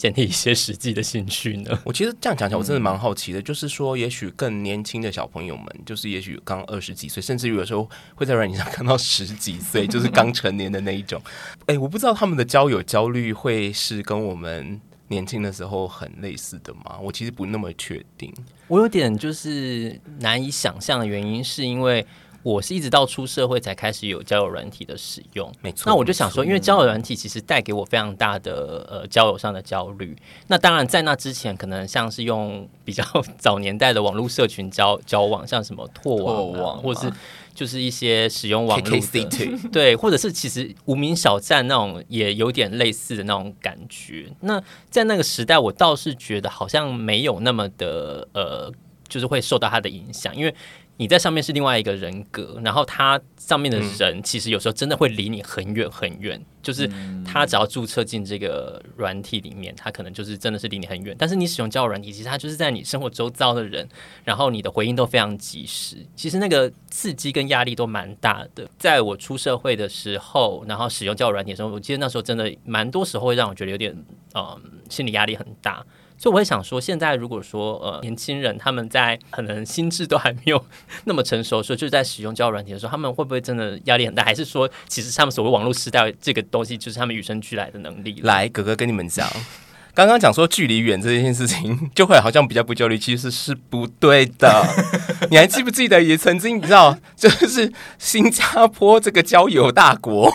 [0.00, 1.78] 建立一些实际的兴趣呢？
[1.84, 3.38] 我其实这样讲起来，我真的蛮好奇的。
[3.38, 11.20] 嗯、就是说，也许更年轻的小朋友们，就是也许刚二十几岁，甚至于有时候会在软件上看到十几岁，就是刚成年的那一种。
[11.66, 16.98] 哎、欸，我不知道他们的交友焦虑会是跟我们年轻的时候很类似的吗？
[17.02, 18.32] 我其实不那么确定。
[18.68, 22.06] 我有点就是难以想象的原因，是因为。
[22.42, 25.84] 我是一直到出社会才开始有交友软体的使用，没错。
[25.86, 30.16] 那我就想说，因为交友软体其实带给我非常大的呃交友上的焦虑。
[30.46, 33.04] 那当然，在那之前，可能像是用比较
[33.36, 37.12] 早年代的网络社群交 交往，像什么拓网、网啊、或是
[37.54, 44.26] 就是一些使用网络的， 对，或者是其实无名小站那种也有点类似的那种感觉。
[44.40, 48.72] 那在那个时代，我倒是觉得好像没有那么的呃，
[49.06, 50.54] 就是会受到它的影响，因为。
[51.00, 56.86] 你在上面是另外一个人格，然后他上面的人其实有时候真的会离你很远很远，嗯、就是
[57.24, 61.16] 他只要注册进这个软体里面，他可能就是真的是离你很远。
[61.18, 63.88] 但是你使用交友软体，其实他就是在你生活周遭的人，
[64.24, 65.96] 然后你的回应都非常及时。
[66.14, 68.68] 其实那个刺激跟压力都蛮大的。
[68.78, 73.96] 在我出社会的时候，然后使用交友软体的时候，我记得那时候真的蛮多时候会让我觉得有点
[74.34, 75.82] 嗯，心理压力很大。
[76.20, 80.62] 所以我会想说，现在如果说呃年轻人他们在可能心智都还没有
[81.04, 84.22] 那么成熟的时候，就是在使用交友软体的时候，他们会不会真的压力很大？
[84.22, 88.20] 还是说，其实他们所谓网络时代这个东西，就是他们与生俱来的能力？
[88.22, 89.26] 来，哥哥跟你们讲，
[89.94, 94.66] 刚刚讲说距离远这件事情，就会好像比较不焦虑，其实是不对的。
[95.30, 100.30] 你还记不记得也曾经你知道，就是新加坡这个交友大国。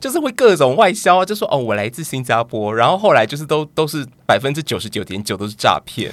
[0.00, 6.12] 就是会各种外销啊，就说哦，我来自新加坡，然后后来就是都都是百分之九十九点九都是诈骗，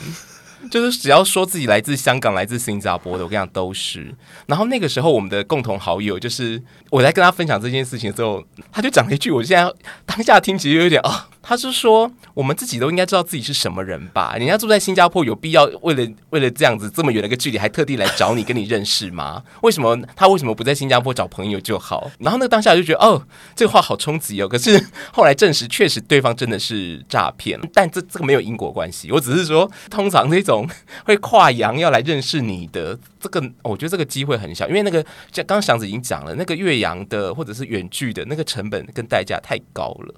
[0.71, 4.13] 就是只要说自己来自香港、来自新加坡的，我跟你讲都是。
[4.47, 9.71] 然后那个时候，我们的共同好友就是我在跟他分享这件事情的时候，他就讲了一句，我现在
[10.05, 11.27] 当下听其实有点啊。
[11.47, 14.35] 他是说，我们自己都应该知道自己是什么人吧？
[14.39, 19.43] 人家住在新加坡，有必要为了为了这样子这么远的一个距离，还特地来找你跟你认识吗？
[19.61, 22.09] 为什么他为什么不在新加坡找朋友就好？
[22.17, 23.21] 然后那个当下就觉得，哦，
[23.55, 24.47] 这个话好冲击哦。
[24.47, 24.83] 可是
[25.13, 29.11] 后来证实，确实对方真的是诈骗，但这这个没有因果关系。
[29.11, 30.67] 我只是说，通常那种
[31.05, 34.99] 会跨洋要来认识你的这个，我觉得这个机会很小，因为那个
[35.31, 40.15] 像刚刚祥子已经讲了，那个越洋的或者是远距的那个成本跟代价太高了。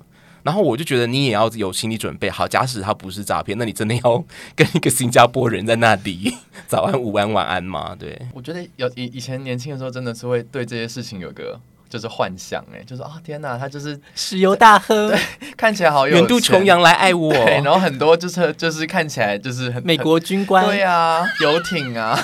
[0.47, 4.23] 然后我就觉得你也要有心理准备好，假使他不是诈骗，那你真的要
[4.55, 6.33] 跟一个新加坡人在那里
[6.69, 7.93] 早安、午安、晚安吗？
[7.99, 15.19] 对，我觉得有以以前年轻的时候，真的是会对这些事情有个就是幻想，哎，就是啊、哦、天哪，他就是石油大亨， 对，
[15.57, 22.17] 看起来好有远渡重洋来爱我， 然后很多就是就是看起来就是很美国军官，对啊，游艇啊，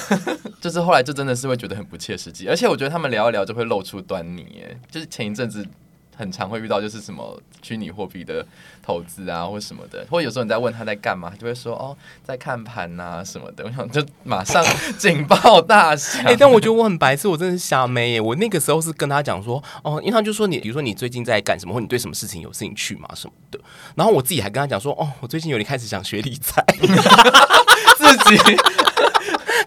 [0.62, 5.68] 就是后来就真的是会觉得很不切实际，而且我觉得他们聊一聊就会露出端倪，哎，就是前一阵子。
[6.16, 8.46] 很常会遇到就是什么虚拟货币的
[8.82, 13.64] 投资啊，或什么的，或有时候你在问他在干嘛，他就会说哦，在看盘呐什么的。
[13.68, 14.64] 我想就马上
[14.98, 16.22] 警报大响。
[16.24, 18.22] 哎、欸，但我觉得我很白痴，我真的是瞎妹耶。
[18.22, 23.60] 我那个时候是跟他讲说哦，因为他就说你，比如说你最近在干什么，或你对什么事情有兴趣嘛什么的。
[23.96, 26.64] 然后我自己还跟他讲说哦，我最近有点开始想学理财，
[27.98, 28.83] 自己。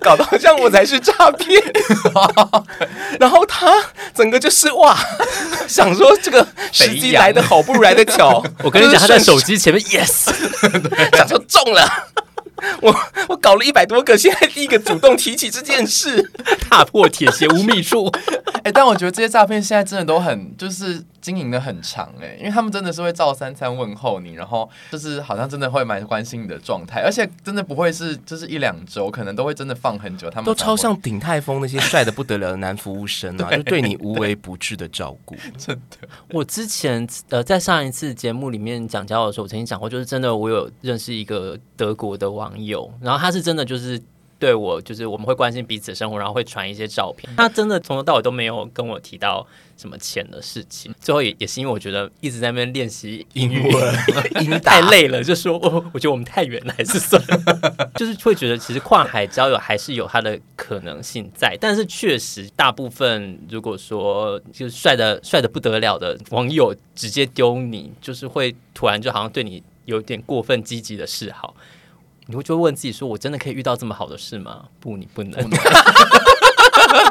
[0.06, 1.60] 搞得好像我才是诈骗，
[3.18, 3.74] 然后他
[4.14, 4.96] 整个就是哇，
[5.66, 10.30] 想说这个时机来的好不如来的巧， 我跟你讲他在手机前面，yes，
[11.18, 12.06] 想说中了。
[12.80, 12.94] 我
[13.28, 16.30] 我搞了一百多个，现在第一个主动提起这件事，
[16.70, 18.06] 踏破铁鞋无觅处。
[18.58, 30.30] 哎、欸，但我觉得这些诈骗现在真的都很就是经营的很长哎、欸，因为他们真的是会照三餐问候你，然后就是好像真的会蛮关心你的状态，而且真的不会是就是一两周，可能都会真的放很久。
[30.30, 35.34] 他们都超像鼎泰丰那些帅的不得了的男服务生啊，对 就对你无微不至的照顾。
[35.58, 42.36] 真的，我之前呃在上一次节目里面讲交友的时候，我曾经讲过，就是真的我有认识一个德国的。
[42.36, 43.98] 网友，然后他是真的就是
[44.38, 47.28] 对我就是我们会关心彼此的生活，然后会传一些照片。
[47.36, 50.94] 他真的从头到尾都没有跟我提到什么钱的事情。
[51.00, 53.70] 最后也也是因为我觉得一直在那边练习英语，
[54.42, 57.88] 英太累了，就说我我觉得我们太远了，还是算了。
[57.96, 71.54] 就是会觉得其实跨海交友还是有它的可能性在，但是确实大部分如果说就是帅的帅的不得了的网友直接丢你，就是会突然就好像对你有点过分积极的示好。
[72.26, 75.48] 你会就问自己说：“我真的可以遇到这么好的事吗？”不，你不能。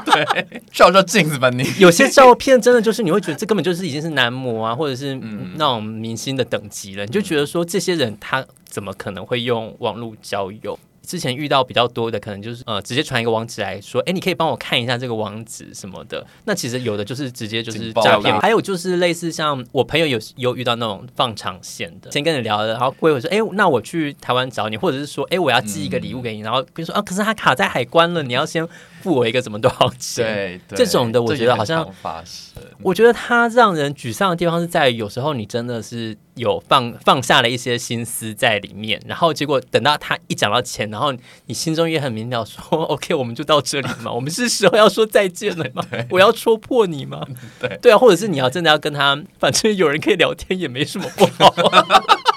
[0.05, 1.63] 对，照照镜子吧你。
[1.79, 5.15] 有些照片真的就是你会觉得这根本就是已经是男模啊，或者是
[5.55, 7.05] 那种明星的等级了。
[7.05, 10.77] 嗯、你就觉得说这些人他怎么可能会用网络交友？
[11.05, 16.25] 之前遇到比较多的，可能就是呃，直接传一个网址来说，哎，你可以帮我看一下这个网址什么的。
[16.45, 28.67] 那其实有的就是直接就是诈骗，还有就是类似像我朋友有有遇到那种放长线的，先跟你聊了，然后过一会说，哎，那我去台湾找你，或者是说，哎，我要寄一个礼物给你，然后比如说啊，可是他卡在海关了，你要先。
[29.05, 30.25] 付我一个怎么多少钱？
[30.25, 31.87] 对，对这种的，我觉得好像，
[32.81, 41.13] 我觉得他让人沮丧的地方是在于，有时候你真的是有放放下了一些心思在里面，然后结果等到他一讲到钱，然后
[41.45, 45.85] 你心中也很明了说， OK，我们就到这里嘛，我们是时候要说再见了吗？
[46.09, 47.23] 我要戳破你吗？
[47.61, 51.53] 对对啊，或者是你要真的要跟他，反正有人可以聊天也没什么不好。
[51.53, 52.34] 当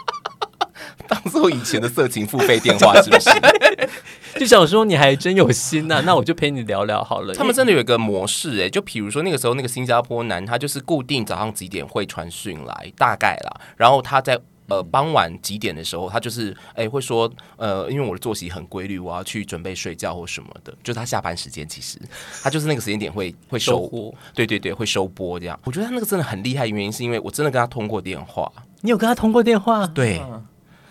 [1.39, 3.31] 做以前的色情付费电话是不是？
[4.39, 7.35] 就想说你还真有心呐、啊，那我就陪你聊聊好了。
[7.35, 13.61] 他们真的有一个模式哎，就比如说那个时候那个新加坡男，他就是固定早上几点会传讯来，大概啦。
[13.77, 20.73] 然后他在呃傍晚几点的时候，他就是哎会说呃，因为我的作息很规律，我要去准备睡觉或什么的。
[20.85, 21.99] 就是他下班时间，其实
[22.43, 25.59] 他就是那个时间点会会收，收播，对对对，会收播这样。
[25.65, 28.51] 我觉得他那个真的很厉害，原因是因为我真的跟他通过电话。
[28.83, 29.87] 你有跟他通过电话？
[29.89, 30.23] 对。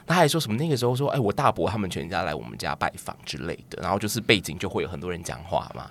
[0.07, 0.57] 他还说什么？
[0.57, 5.85] 那个时候说，哎，我大伯他们全家来我们家拜访之类的，然后就是背景就会有很多人讲话嘛。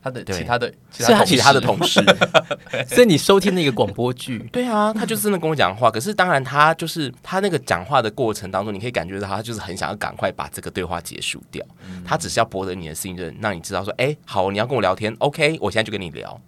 [0.00, 2.00] 他的其他的，其他其他的同事，
[2.86, 5.90] 所以你收听那个广播剧，对啊，他就真的跟我讲话。
[5.90, 11.64] 可是当然，他就是他那个讲话的过程当中，你可以感觉到他就是很想要赶快把这个对话结束掉。
[12.04, 16.40] 他只是要博得你的信任，让你知道说，哎，好，你要跟我聊天，OK，我现在就跟你聊。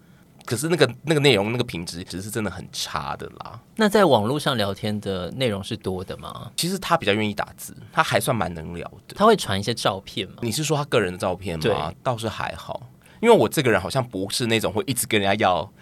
[0.50, 3.60] 可是那个那个内容那个品质其实是真的很差的啦。
[3.76, 6.50] 那在网络上聊天的内容是多的吗？
[6.56, 9.14] 其实他比较愿意打字，他还算蛮能聊的。
[9.14, 10.38] 他会传一些照片吗？
[10.40, 11.62] 你是说他个人的照片吗？
[11.62, 12.82] 对倒是还好，
[13.20, 15.72] 因为我这个人好像不是那种会一直跟人家要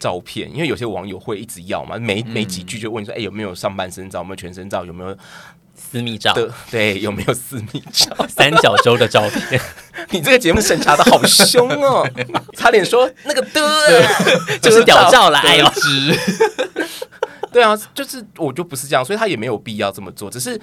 [0.00, 4.18] 照片，因为有些网友会一直要嘛，没没几句就问你说，哎、有没有上半身照？
[4.18, 4.84] 有没有全身照？
[4.84, 5.16] 有没有？
[5.76, 8.14] 私密照的对，有没有私密照？
[8.28, 9.60] 三角洲的照片，
[10.10, 12.08] 你这个节目审查的好凶哦！
[12.56, 15.72] 差点说那个的，就是屌照来哦。
[17.52, 20.30] 对啊，就是我就不是这样，所以他也没有必要这么做。
[20.30, 20.60] 只是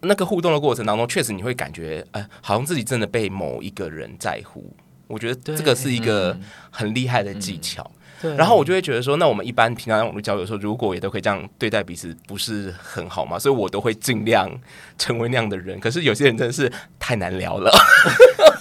[0.00, 4.74] 那个互动的过程当中，确实你会感觉，哎、呃，好像自己真的被某一个人在乎。
[5.06, 6.36] 我觉得这个是一个
[6.70, 7.82] 很厉害的技巧。
[7.82, 8.00] 嗯嗯
[8.36, 13.38] 然后我就会觉得说，那我们一般平常在网络交友的时候，如果也都可以这样对待彼此，不是很好吗？
[13.38, 14.50] 所以我都会尽量
[14.98, 15.78] 成为那样的人。
[15.78, 17.70] 可是有些人真的是太难聊了，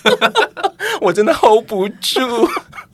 [1.01, 2.19] 我真的 hold 不住。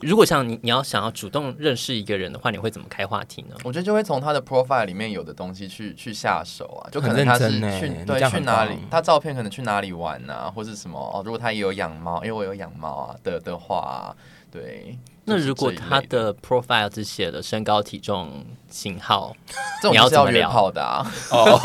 [0.00, 3.56] 如果像你，你要想要主动认识一个人的话，你会怎么开话题呢？
[3.64, 11.20] 我觉得就会从他的 profile 里面有的东西去去下手啊，就可能他是去对去哪里，他照片可能去哪里玩啊，或是什么哦。
[11.22, 14.16] 如果他也有养猫，因为我有养猫啊的的话啊，
[14.50, 14.96] 对。
[15.24, 19.36] 那如果他的 profile 只写了身高、体重、型号，
[19.82, 21.06] 这种是要约炮的啊？
[21.30, 21.60] 哦，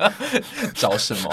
[0.74, 1.30] 找什么？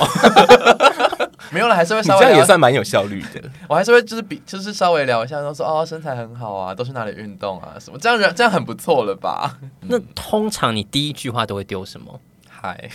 [1.52, 3.42] 没有了，还是会稍微这样也算蛮有效率的。
[3.68, 7.98] 我还是会就是比就是稍微聊一下，都说哦身材很好啊，都是哪里运动啊什么？
[8.00, 9.58] 这样人这样很不错了吧？
[9.82, 12.20] 那通常你第一句话都会丢什么？
[12.50, 12.90] 嗨，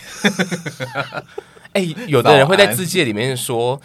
[1.73, 3.79] 哎，有的人会在字界里面说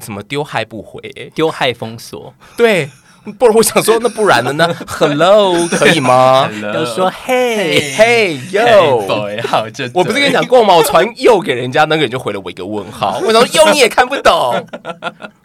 [0.00, 1.00] 什么丢嗨不回，
[1.34, 2.90] 丢嗨封锁，对。
[3.38, 4.74] 不然我想说，那不然的呢？
[4.88, 6.48] Hello，可以吗？
[6.62, 10.74] 要说 Hey Hey Yo，好，我不是跟你讲过吗？
[10.74, 13.20] 我传 Yo 给人家，那个人就回了我一个问号。
[13.24, 14.66] 我说 Yo 你也看不懂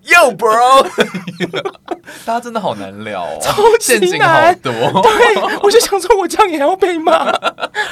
[0.05, 0.87] ，Yo bro，
[2.25, 4.71] 大家真的好难聊哦，超级难，对，
[5.61, 7.25] 我就想说，我这样也要被骂，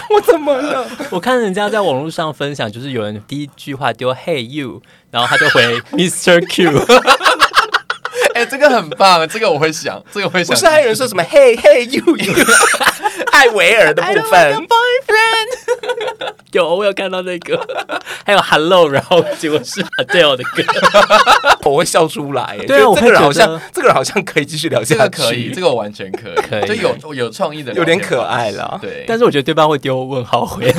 [0.09, 0.86] 我怎么了？
[1.11, 4.81] 我看人家在网络上分享，就是有人第一句话丢 Hey You，
[5.11, 6.45] 然后他就回 Mr.
[6.47, 6.86] Q。
[8.45, 10.55] 这个很棒，这个我会想，这个我会想。
[10.55, 12.33] 不是还有人说什么 “Hey Hey You You”，
[13.31, 14.53] 艾维尔的部分。
[14.67, 17.59] boyfriend， 有我有看到那个，
[18.25, 20.63] 还有 “Hello”，然后结果是 Adele 的歌，
[21.63, 22.57] 我会笑出来。
[22.67, 24.93] 对啊，我这个人好像，这个人好像可以继续聊下去。
[24.93, 28.79] 这个可以，这个我完全可以，可以，就有有创意的，有点可爱了。
[28.81, 30.73] 对，但是我觉得对方会丢问号回。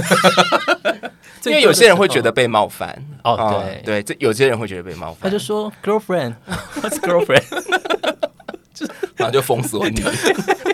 [1.51, 2.91] 因为有些人会觉得被冒犯
[3.23, 7.45] 哦，对对，这有些人会觉得被冒犯，他就说 girlfriend，what's girlfriend，
[8.75, 8.87] 就
[9.17, 10.03] 然后 就封锁你，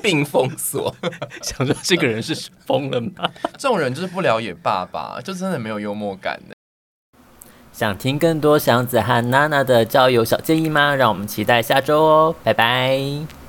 [0.03, 0.95] 并封锁，
[1.43, 3.31] 想说这个人是疯了吗？
[3.59, 6.55] 这种人就是不聊也罢吧，就真的没有幽默感的。
[7.73, 10.95] 想听更多祥子和娜娜的交友小建议吗？
[10.95, 13.39] 让我们期待下周哦，拜拜。